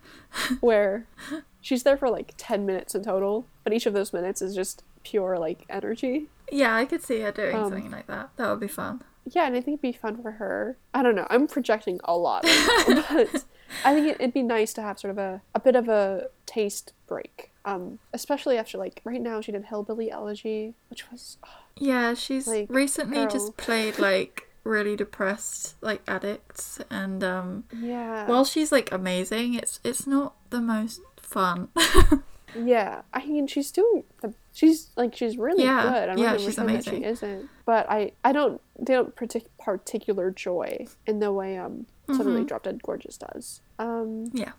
[0.59, 1.05] where
[1.61, 4.83] she's there for like 10 minutes in total but each of those minutes is just
[5.03, 6.75] pure like energy yeah.
[6.75, 8.29] I could see her doing Um, something like that.
[8.37, 9.03] That would be fun.
[9.29, 12.15] yeah and i think it'd be fun for her i don't know i'm projecting a
[12.15, 13.43] lot right now, but
[13.83, 16.27] i think it, it'd be nice to have sort of a, a bit of a
[16.45, 21.37] taste break um especially after like right now she did hillbilly elegy which was
[21.75, 23.27] Yeah, she's Like, recently girl.
[23.29, 29.81] just played like really depressed like addicts and um yeah while she's like amazing, it's
[29.83, 31.67] it's not the most fun.
[32.55, 36.09] Yeah, I mean she's doing the she's like she's really Yeah, good.
[36.09, 37.03] I'm yeah, not she's saying that she amazing.
[37.03, 42.19] isn't, but I I don't they don't partic- particular joy in the way um like
[42.21, 42.47] Mhm.
[42.47, 43.61] Drop Dead Gorgeous does.
[43.79, 44.53] Um yeah.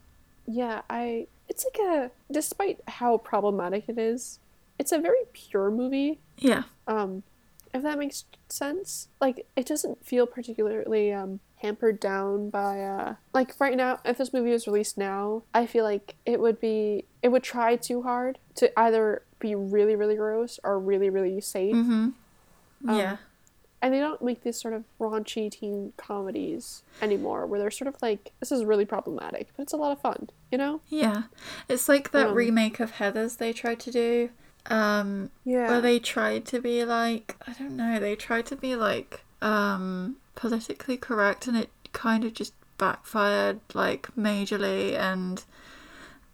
[0.46, 4.38] yeah, I it's like a despite how problematic it is,
[4.78, 6.20] it's a very pure movie.
[6.38, 6.62] Yeah.
[6.86, 7.22] Um
[7.74, 9.08] if that makes sense.
[9.20, 14.32] Like it doesn't feel particularly um hampered down by uh like right now if this
[14.32, 18.38] movie was released now, I feel like it would be it would try too hard
[18.56, 21.74] to either be really really gross or really really safe.
[21.74, 22.08] Mm-hmm.
[22.90, 23.16] Um, yeah.
[23.80, 27.94] And they don't make these sort of raunchy teen comedies anymore where they're sort of
[28.02, 30.80] like this is really problematic, but it's a lot of fun, you know?
[30.88, 31.24] Yeah.
[31.68, 34.30] It's like that Um, remake of Heathers they tried to do.
[34.66, 35.68] Um Yeah.
[35.68, 40.16] where they tried to be like I don't know, they tried to be like um
[40.34, 45.44] politically correct and it kind of just backfired like majorly and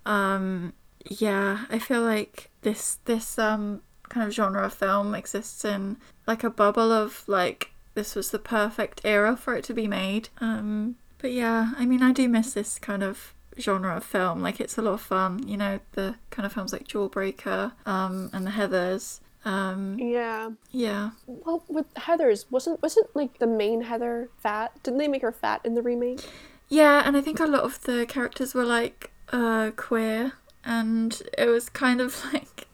[0.07, 0.73] um
[1.07, 6.45] yeah, I feel like this this um kind of genre of film exists in like
[6.45, 10.29] a bubble of like this was the perfect era for it to be made.
[10.41, 14.43] Um but yeah, I mean I do miss this kind of genre of film.
[14.43, 18.31] Like it's a lot of fun, you know, the kind of films like Jawbreaker, um,
[18.33, 19.21] and the Heathers.
[19.45, 20.51] Um, Yeah.
[20.71, 21.11] yeah.
[21.27, 24.73] Well, with Heather's wasn't wasn't like the main Heather fat?
[24.83, 26.21] Didn't they make her fat in the remake?
[26.69, 30.33] Yeah, and I think a lot of the characters were like uh, queer,
[30.65, 32.67] and it was kind of like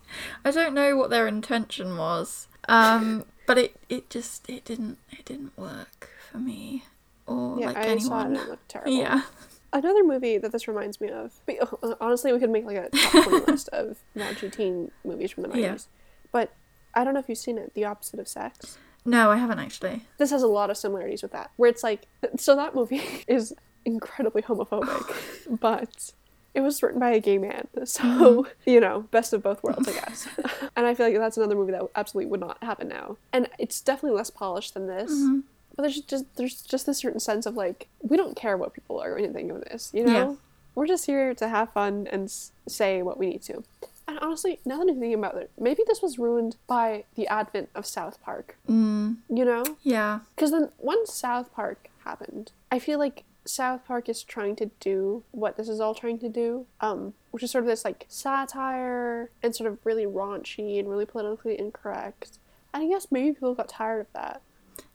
[0.44, 5.24] I don't know what their intention was, um, but it it just it didn't it
[5.24, 6.84] didn't work for me
[7.26, 8.36] or Yeah, like I saw it and anyone.
[8.36, 8.92] it looked terrible.
[8.92, 9.22] Yeah,
[9.72, 11.32] Another movie that this reminds me of.
[11.46, 15.30] but, uh, Honestly, we could make like a top twenty list of raunchy teen movies
[15.30, 15.66] from the Yeah.
[15.68, 15.88] nineties.
[16.32, 16.52] But
[16.94, 17.72] I don't know if you've seen it.
[17.74, 18.78] The Opposite of Sex.
[19.04, 20.06] no, I haven't actually.
[20.18, 21.50] This has a lot of similarities with that.
[21.56, 23.52] Where it's like, so that movie is
[23.84, 26.10] incredibly homophobic, but
[26.54, 27.68] it was written by a gay man.
[27.86, 30.28] So you know, best of both worlds, I guess.
[30.76, 33.16] and I feel like that's another movie that absolutely would not happen now.
[33.32, 35.10] And it's definitely less polished than this.
[35.12, 35.40] Mm-hmm.
[35.76, 39.00] But there's just there's just this certain sense of like we don't care what people
[39.00, 39.90] are going to think of this.
[39.94, 40.34] You know, Yeah.
[40.74, 43.62] we're just here to have fun and s- say what we need to.
[44.08, 47.68] And honestly, now that I'm thinking about it, maybe this was ruined by the advent
[47.76, 48.56] of South Park.
[48.68, 54.08] Mm, You know, yeah, because then once South Park happened, I feel like South Park
[54.08, 57.64] is trying to do what this is all trying to do, um, which is sort
[57.64, 62.38] of this like satire and sort of really raunchy and really politically incorrect.
[62.72, 64.42] And I guess maybe people got tired of that.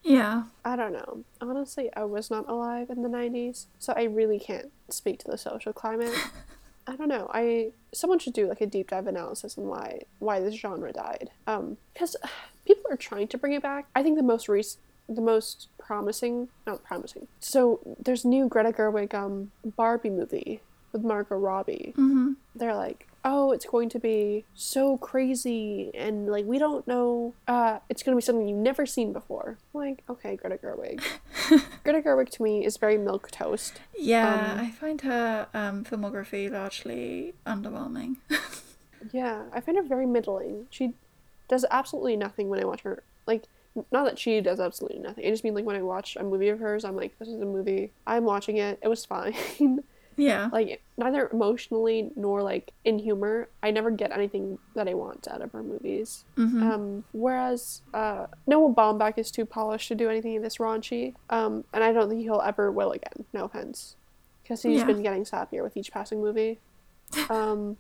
[0.03, 0.43] yeah.
[0.63, 1.23] I don't know.
[1.41, 5.37] Honestly, I was not alive in the 90s, so I really can't speak to the
[5.37, 6.13] social climate.
[6.87, 7.29] I don't know.
[7.33, 11.31] I someone should do like a deep dive analysis on why why this genre died.
[11.47, 12.15] Um cuz
[12.65, 13.87] people are trying to bring it back.
[13.95, 17.27] I think the most recent the most promising, not promising.
[17.39, 23.51] So there's new Greta Gerwig um Barbie movie with Margot Robbie hmm they're like, oh,
[23.51, 28.17] it's going to be so crazy, and like we don't know, uh, it's going to
[28.17, 29.57] be something you've never seen before.
[29.73, 31.01] I'm like, okay, Greta Gerwig.
[31.83, 33.81] Greta Gerwig to me is very milk toast.
[33.99, 38.15] Yeah, Um, I find her um, filmography largely underwhelming.
[39.11, 40.67] Yeah, I find her very middling.
[40.69, 40.93] She
[41.47, 43.03] does absolutely nothing when I watch her.
[43.27, 43.43] Like,
[43.91, 45.25] not that she does absolutely nothing.
[45.25, 47.41] I just mean like when I watch a movie of hers, I'm like, this is
[47.41, 47.91] a movie.
[48.07, 48.79] I'm watching it.
[48.81, 49.35] It was fine.
[50.17, 55.27] yeah, like neither emotionally nor like in humor i never get anything that i want
[55.27, 60.09] out of her movies hmm um whereas uh noah baumbach is too polished to do
[60.09, 63.97] anything this raunchy um and i don't think he'll ever will again no offense
[64.41, 64.85] because he's Yeah.
[64.85, 66.61] been getting sappier with each passing movie
[67.29, 67.75] um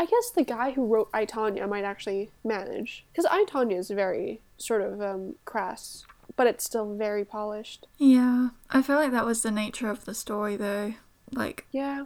[0.00, 3.90] i guess the guy who wrote i Tonya might actually manage because i Tonya is
[3.90, 6.04] very sort of um crass
[6.36, 8.48] but it's still very polished yeah.
[8.70, 10.94] I feel like that was the nature of the story, though.
[11.42, 12.04] Like, yeah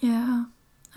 [0.00, 0.46] yeah,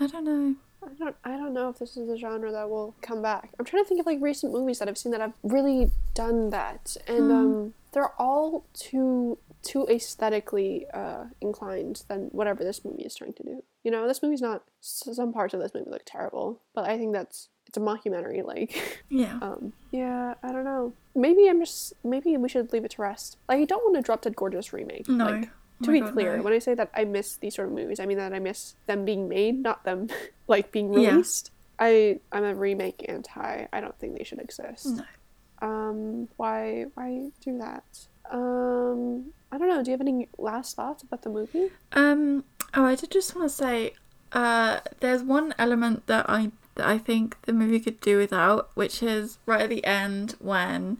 [0.00, 0.56] I don't know.
[0.82, 3.50] I don't I don't know if this is a genre that will come back.
[3.58, 6.50] I'm trying to think of like recent movies that I've seen that have really done
[6.50, 6.96] that.
[7.06, 7.40] And Hmm.
[7.40, 13.42] um they're all too too aesthetically uh inclined than whatever this movie is trying to
[13.42, 13.62] do.
[13.84, 17.12] You know, this movie's not some parts of this movie look terrible, but I think
[17.12, 20.94] that's it's a mockumentary like Yeah, um yeah, I don't know.
[21.14, 23.36] Maybe I'm just maybe we should leave it to rest.
[23.48, 25.08] Like I don't want to Drop Dead Gorgeous remake.
[25.08, 25.24] no.
[25.26, 25.50] Like,
[25.82, 26.42] Oh to my be God, clear, no.
[26.42, 28.74] when I say that I miss these sort of movies, I mean that I miss
[28.86, 30.08] them being made, not them
[30.46, 31.10] like being Yeah.
[31.12, 31.52] released.
[31.78, 33.66] I I'm a remake anti.
[33.72, 34.84] I don't think they should exist.
[34.86, 35.04] No.
[35.60, 37.84] Um, why why do that?
[38.30, 39.82] Um, I don't know.
[39.82, 41.70] Do you have any last thoughts about the movie?
[41.92, 42.44] Um.
[42.72, 43.94] Oh, I did just want to say,
[44.32, 49.02] uh, there's one element that I that I think the movie could do without, which
[49.02, 50.98] is right at the end when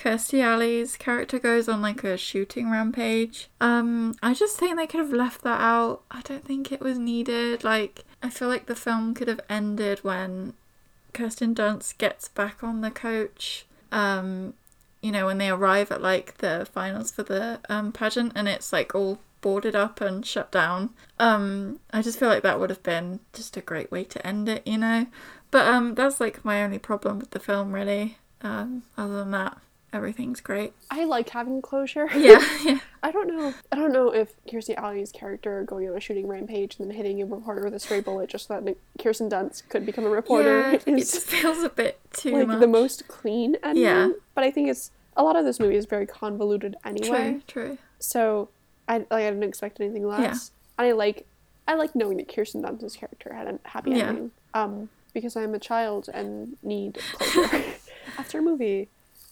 [0.00, 3.48] Kirstie Alley's character goes on like a shooting rampage.
[3.60, 6.02] Um, I just think they could have left that out.
[6.10, 7.64] I don't think it was needed.
[7.64, 10.54] Like, I feel like the film could have ended when
[11.12, 13.66] Kirsten Dunst gets back on the coach.
[13.92, 14.54] Um,
[15.02, 18.72] you know, when they arrive at like the finals for the um, pageant and it's
[18.72, 20.90] like all boarded up and shut down.
[21.18, 24.48] Um, I just feel like that would have been just a great way to end
[24.48, 25.06] it, you know.
[25.50, 28.18] But um, that's like my only problem with the film, really.
[28.42, 29.58] Um, other than that,
[29.92, 30.72] everything's great.
[30.90, 32.08] I like having closure.
[32.16, 33.54] Yeah, yeah, I don't know.
[33.72, 37.20] I don't know if Kirstie Alley's character going on a shooting rampage and then hitting
[37.22, 40.72] a reporter with a stray bullet just so that Kirsten Dunst could become a reporter
[40.72, 40.78] yeah.
[40.86, 42.60] It is just feels a bit too like much.
[42.60, 43.82] the most clean ending.
[43.84, 44.10] Yeah.
[44.34, 47.40] But I think it's a lot of this movie is very convoluted anyway.
[47.46, 47.78] True, true.
[47.98, 48.48] So
[48.88, 50.20] I like I didn't expect anything less.
[50.20, 50.84] Yeah.
[50.84, 51.26] And I like
[51.66, 54.08] I like knowing that Kirsten Dunst's character had a happy Yeah.
[54.08, 54.30] ending.
[54.54, 57.64] Um, because I'm a child and need closure
[58.18, 58.88] after a movie.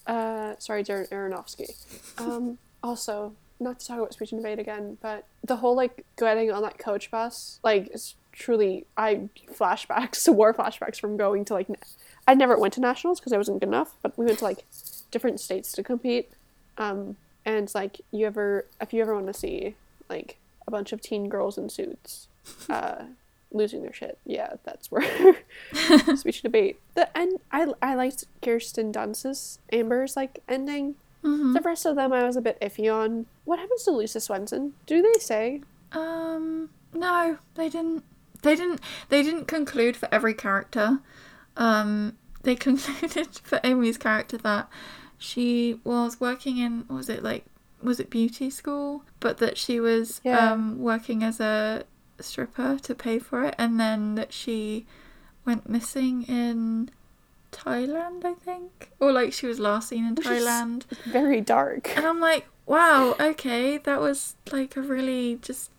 [0.09, 1.77] Uh, sorry, Darren Aronofsky.
[2.19, 6.51] Um, also, not to talk about speech and debate again, but the whole like getting
[6.51, 11.69] on that coach bus, like, is truly I flashbacks, war flashbacks from going to like,
[11.69, 11.77] na-
[12.27, 14.65] I never went to nationals because I wasn't good enough, but we went to like
[15.11, 16.31] different states to compete.
[16.79, 19.75] Um, and it's like you ever, if you ever want to see
[20.09, 22.29] like a bunch of teen girls in suits
[22.71, 23.05] uh,
[23.53, 24.19] losing their shit.
[24.27, 25.03] Yeah, that's where
[26.17, 26.79] speech debate.
[26.95, 27.39] The end.
[27.53, 30.95] I I liked Kirsten Dunst's Amber's like ending.
[31.25, 31.55] Mhm.
[31.55, 33.27] The rest of them I was a bit iffy on.
[33.45, 34.75] What happens to Lisa Swenson?
[34.87, 35.63] Do they say?
[35.93, 38.05] Um, no, they didn't.
[38.43, 38.81] They didn't.
[39.09, 41.01] They didn't conclude for every character.
[41.57, 44.69] Um, they concluded for Amy's character that
[45.19, 46.85] she was working in.
[46.87, 47.47] what Was it like?
[47.83, 49.03] Was it beauty school?
[49.19, 50.53] But that she was Yeah.
[50.53, 51.85] um working as a
[52.21, 54.87] stripper to pay for it, and then that she
[55.45, 56.91] went missing in
[57.53, 60.85] Thailand, I think, or like she was last seen in Which Thailand.
[61.05, 61.97] Very dark.
[61.97, 65.71] And I'm like, wow, okay, that was like a really just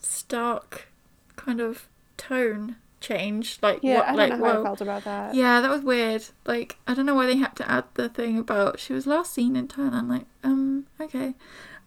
[0.00, 0.88] stark
[1.36, 3.58] kind of tone change.
[3.62, 5.34] Like, Yeah, what, I don't like, know how I felt about that.
[5.34, 6.24] Yeah, that was weird.
[6.46, 9.32] Like, I don't know why they had to add the thing about she was last
[9.32, 10.08] seen in Thailand.
[10.08, 11.34] Like, um, okay.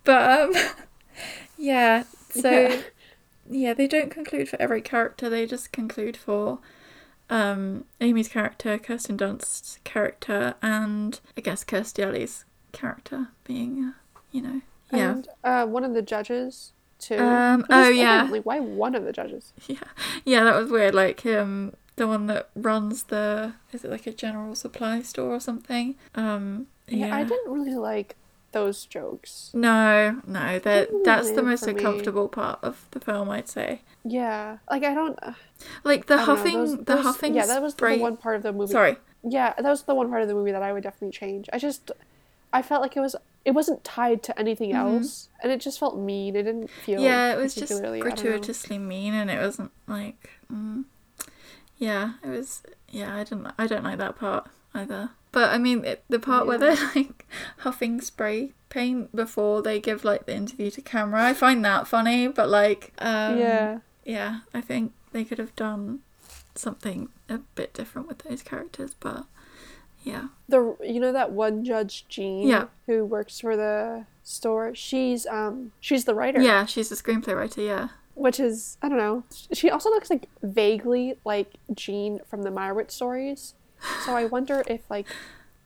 [0.04, 0.54] But, um,
[1.58, 2.82] yeah, so, Yeah.
[3.50, 6.60] Yeah, they don't conclude for every character, they just conclude for.
[7.30, 14.42] Um, Amy's character, Kirsten Dunst's character, and I guess Kirstie Alley's character being, uh, you
[14.42, 15.12] know, yeah.
[15.12, 17.18] And uh, one of the judges too.
[17.18, 18.30] Um, oh, yeah.
[18.30, 19.54] Why one of the judges?
[19.68, 19.78] Yeah,
[20.26, 20.94] yeah, that was weird.
[20.94, 25.40] Like um, the one that runs the is it like a general supply store or
[25.40, 25.96] something?
[26.16, 27.16] Um, Yeah, yeah.
[27.16, 28.16] I didn't really like
[28.54, 29.52] those jokes.
[29.54, 31.78] No, no, that that's the most for me.
[31.78, 33.82] uncomfortable part of the film, I'd say.
[34.06, 35.20] Yeah, like I don't.
[35.84, 37.98] Like the don't know, huffing, those- the those- huffing Yeah, that was spray.
[37.98, 38.72] the one part of the movie.
[38.72, 41.50] Sorry, Yeah, that was the one part of the movie that I would definitely change.
[41.54, 41.92] I just,
[42.52, 44.76] I felt like it was, it wasn't tied to anything Mhm.
[44.76, 46.36] else, and it just felt mean.
[46.36, 47.00] It didn't feel.
[47.02, 48.22] yeah, it was just particularly- I don't know.
[48.24, 50.86] gratuitously mean, and it wasn't like, mm,
[51.78, 52.64] yeah, it was.
[52.90, 53.52] Yeah, I didn't.
[53.58, 55.12] I don't like that part either.
[55.34, 57.26] But I mean, it, the part where they're like
[57.58, 62.28] huffing spray paint before they give like the interview to camera, I find that funny.
[62.30, 66.00] But like, um, yeah, yeah, I think they could have done
[66.56, 68.96] something a bit different with those characters.
[69.00, 69.26] But
[70.04, 72.66] yeah, the you know that one judge Jean, Yeah.
[72.86, 74.76] who works for the store.
[74.76, 76.42] She's um, she's the writer.
[76.42, 77.62] yeah, she's a screenplay writer.
[77.62, 79.24] Yeah, which is I don't know.
[79.52, 83.56] She also looks like vaguely like Jean from the Meyerowitz stories.
[84.06, 85.08] So I wonder if like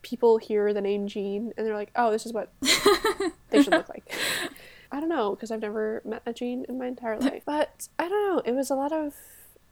[0.01, 2.51] people hear the name Jean and they're like, oh, this is what
[3.49, 4.11] they should look like.
[4.91, 8.07] I don't know because I've never met a Jean in my entire life, but I
[8.07, 8.41] don't know.
[8.45, 9.13] It was a lot of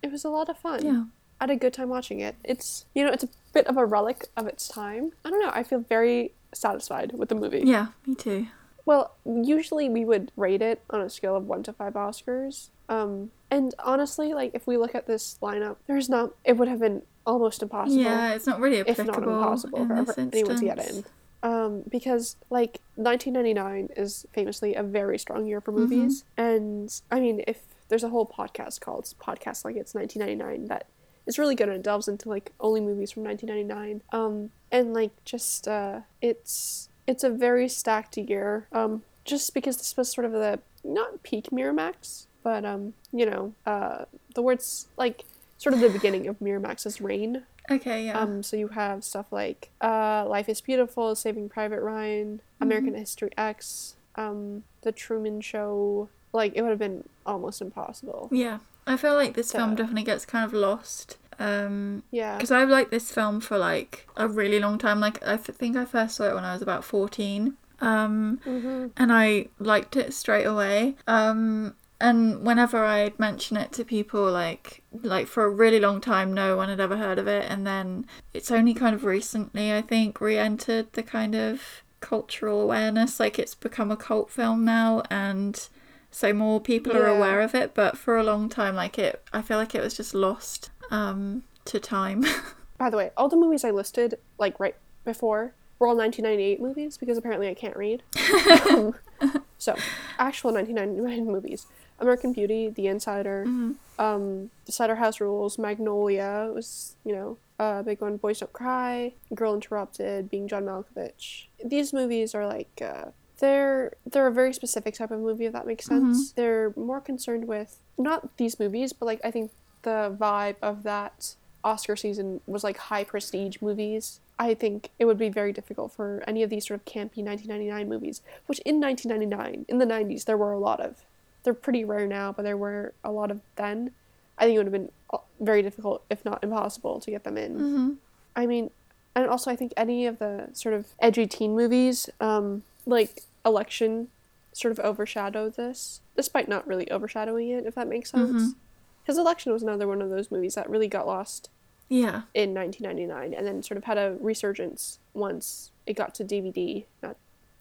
[0.04, 0.86] it was a lot of fun.
[0.86, 1.04] yeah,
[1.40, 2.36] I had a good time watching it.
[2.44, 5.12] It's you know it's a bit of a relic of its time.
[5.24, 5.52] I don't know.
[5.54, 7.62] I feel very satisfied with the movie.
[7.66, 7.88] yeah.
[8.06, 8.48] Me too.
[8.86, 12.70] Well, usually we would rate it on a scale of one to five Oscars.
[12.88, 16.34] Um, and honestly, like if we look at this lineup, there's not.
[16.44, 20.20] It would have been almost impossible, Yeah, it's not really if not impossible, in for,
[20.20, 21.04] anyone to get in.
[21.44, 27.44] Um, because like 1999 is famously a very strong year for movies, and I mean,
[27.48, 30.88] if there's a whole podcast called "Podcast Like It's 1999" that
[31.26, 34.02] is really good and it delves into like only movies from 1999.
[34.12, 38.68] Um, and like just uh, it's it's a very stacked year.
[38.72, 43.54] Um, just because this was sort of the not peak Miramax, but um, you know,
[43.66, 44.06] uh,
[44.36, 45.26] the words like
[45.66, 47.44] sort of the beginning of Miramax's reign.
[47.72, 48.20] Okay, yeah.
[48.20, 53.32] Um, so you have stuff like uh, Life is Beautiful, Saving Private Ryan, American History
[53.38, 56.10] X, um, The Truman Show.
[56.32, 58.30] Like it would have been almost impossible.
[58.32, 61.18] yeah, I feel like this film definitely gets kind of lost.
[61.40, 62.36] Um, Yeah.
[62.38, 65.00] because I've liked this film for like a really long time.
[65.00, 67.56] Like I think I first saw it when I was about fourteen.
[67.82, 70.96] Um, hmm and I liked it straight away.
[71.08, 76.34] Um, and whenever I'd mention it to people, like like for a really long time,
[76.34, 79.82] no one had ever heard of it, and then it's only kind of recently, I
[79.82, 83.20] think, re-entered the kind of cultural awareness.
[83.20, 85.68] Like it's become a cult film now, and
[86.12, 87.74] so more people are aware of it.
[87.74, 91.44] But for a long time, like it, I feel like it was just lost um,
[91.66, 92.26] to time.
[92.78, 94.76] By the way, all the movies I listed like right
[95.06, 98.04] before were all 1998 movies because apparently I can't read.
[99.58, 99.76] So,
[100.20, 101.66] actual 1999 movies:
[102.00, 103.76] American Beauty, The Insider, Mhm.
[104.00, 108.18] um, The Cider House Rules, Magnolia was you know a big one.
[108.18, 111.48] Boys Don't Cry, Girl Interrupted, Being John Malkovich.
[111.64, 112.82] These movies are like.
[112.82, 116.32] Uh, they're they're a very specific type of movie if that makes sense.
[116.32, 121.36] They're more concerned with not these movies, but like I think the vibe of that
[121.64, 124.22] Oscar season was like high prestige movies.
[124.40, 127.90] I think it would be very difficult for any of these sort of campy 1999
[127.90, 131.06] movies, which in 1999, in the 90s, there were a lot of.
[131.46, 133.92] They're pretty rare now, but there were a lot of then.
[134.38, 137.38] I think it would have been uh, very difficult, if not impossible, to get them
[137.38, 137.54] in.
[137.60, 137.94] hmm
[138.36, 138.70] I mean,
[139.16, 144.10] and also I think any of the sort of edgy teen movies, um, like Election,
[144.52, 148.42] sort of overshadow this, despite not really overshadowing it, if that makes sense.
[148.42, 148.56] Mhm.
[149.04, 151.50] Because Election was another one of those movies that really got lost
[151.88, 152.24] Yeah.
[152.34, 157.16] in 1999 and then sort of had a resurgence once it got to DVD, not,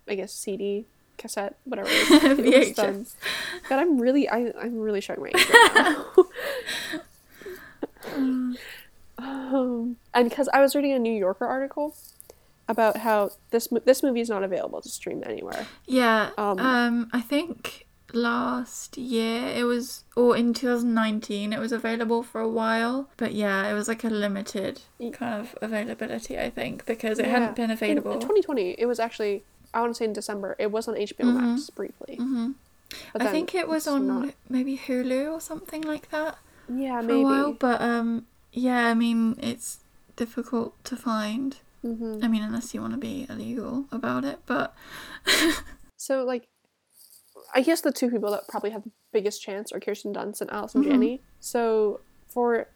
[0.08, 0.86] I guess, CD,
[1.18, 2.70] cassette, whatever it is.
[2.70, 2.74] VHS.
[2.76, 3.06] done.
[3.68, 6.06] God, I'm really, I, I'm really showing my age right now.
[9.18, 11.94] um, and because I was reading a New Yorker article
[12.68, 15.66] about how this this movie is not available to stream anywhere.
[15.86, 16.30] Yeah.
[16.38, 22.40] Um, Um, I think last year it was, or in 2019, it was available for
[22.40, 23.10] a while.
[23.16, 24.80] But yeah, it was like a limited
[25.12, 27.32] kind of availability, I think, because it Yeah.
[27.32, 28.12] hadn't been In, available.
[28.12, 29.44] in 2020, it was actually,
[29.74, 31.34] I want to say in December, it was on HBO Mhm.
[31.34, 32.16] Max briefly.
[32.16, 32.52] hmm
[33.12, 34.34] But I think it was on not.
[34.48, 37.20] maybe Hulu or something like that Yeah, for maybe.
[37.20, 37.52] a while.
[37.54, 39.80] But um, yeah, I mean, it's
[40.16, 41.56] difficult to find.
[41.82, 44.38] hmm I mean, unless you want to be illegal about it.
[44.46, 44.74] But
[45.96, 46.48] So, like,
[47.54, 50.50] I guess the two people that probably have the biggest chance are Kirsten Dunst and
[50.50, 50.86] Allison Mhm.
[50.86, 51.20] Janney.
[51.40, 52.68] So, for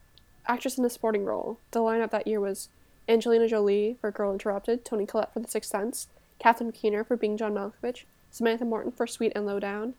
[0.46, 2.68] actress in a supporting role, the lineup that year was
[3.08, 7.36] Angelina Jolie for Girl Interrupted, Toni Collette for The Sixth Sense, Catherine Keener for Being
[7.36, 9.94] John Malkovich, Samantha Morton for Sweet and Low Down,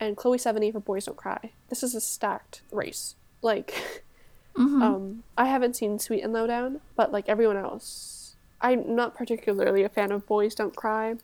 [0.00, 1.52] and Chloe Sevigny for Boys Don't Cry.
[1.68, 3.14] This is a stacked race.
[3.42, 4.02] Like,
[4.56, 4.82] mhm.
[4.82, 9.82] um, I haven't seen Sweet and Low Down, but like everyone else, I'm not particularly
[9.82, 11.16] a fan of Boys Don't Cry,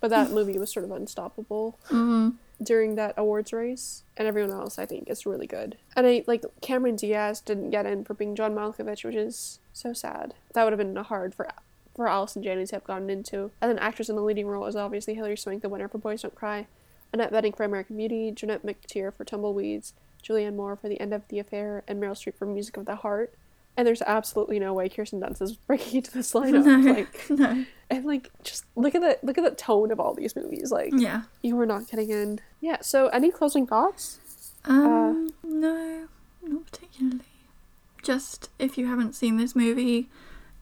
[0.00, 2.34] but that movie was sort of unstoppable Mhm.
[2.62, 5.78] during that awards race, and everyone else I think is really good.
[5.94, 9.92] And I like Cameron Diaz didn't get in for being John Malkovich, which is so
[9.92, 10.34] sad.
[10.54, 11.46] That would have been a hard for
[11.96, 13.50] for Allison Janney to have gotten into.
[13.60, 16.22] And then actress in the leading role is obviously Hilary Swank, the winner for Boys
[16.22, 16.66] Don't Cry,
[17.12, 21.26] Annette Bening for American Beauty, Jeanette McTeer for Tumbleweeds, Julianne Moore for The End of
[21.28, 23.34] the Affair, and Meryl Streep for Music of the Heart.
[23.78, 26.64] And there's absolutely no way Kirsten Dunst is breaking into this lineup.
[26.64, 30.14] no, Like, no, and like, just look at the look at the tone of all
[30.14, 30.70] these movies.
[30.70, 31.22] Like, yeah.
[31.42, 32.40] you were not getting in.
[32.60, 32.78] Yeah.
[32.82, 34.18] So, any closing thoughts?
[34.64, 36.08] Um, no,
[36.42, 37.20] not particularly.
[38.02, 40.08] Just if you haven't seen this movie,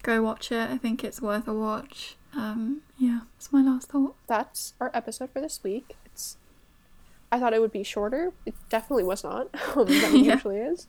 [0.04, 0.70] go watch it.
[0.70, 2.16] I think it's worth a watch.
[2.36, 4.14] Um, yeah, that's my last thought.
[4.26, 5.96] That's our episode for this week.
[6.06, 6.36] It's.
[7.32, 8.32] I thought it would be shorter.
[8.46, 9.48] It definitely was not.
[9.76, 10.34] Um, than Yeah.
[10.34, 10.86] usually is.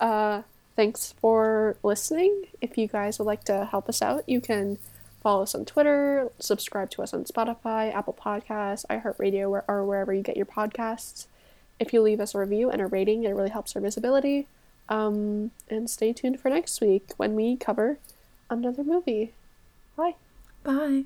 [0.00, 0.42] Uh,
[0.76, 2.44] thanks for listening.
[2.60, 4.78] If you guys would like to help us out, you can
[5.22, 10.12] follow us on Twitter, subscribe to us on Spotify, Apple Podcasts, iHeartRadio, or, or wherever
[10.12, 11.26] you get your podcasts.
[11.80, 14.46] If you leave us a review and a rating, it really helps our visibility.
[14.88, 17.98] Um, and stay tuned for next week when we cover
[18.50, 19.32] another movie.
[19.96, 20.14] Bye.
[20.62, 21.04] Bye.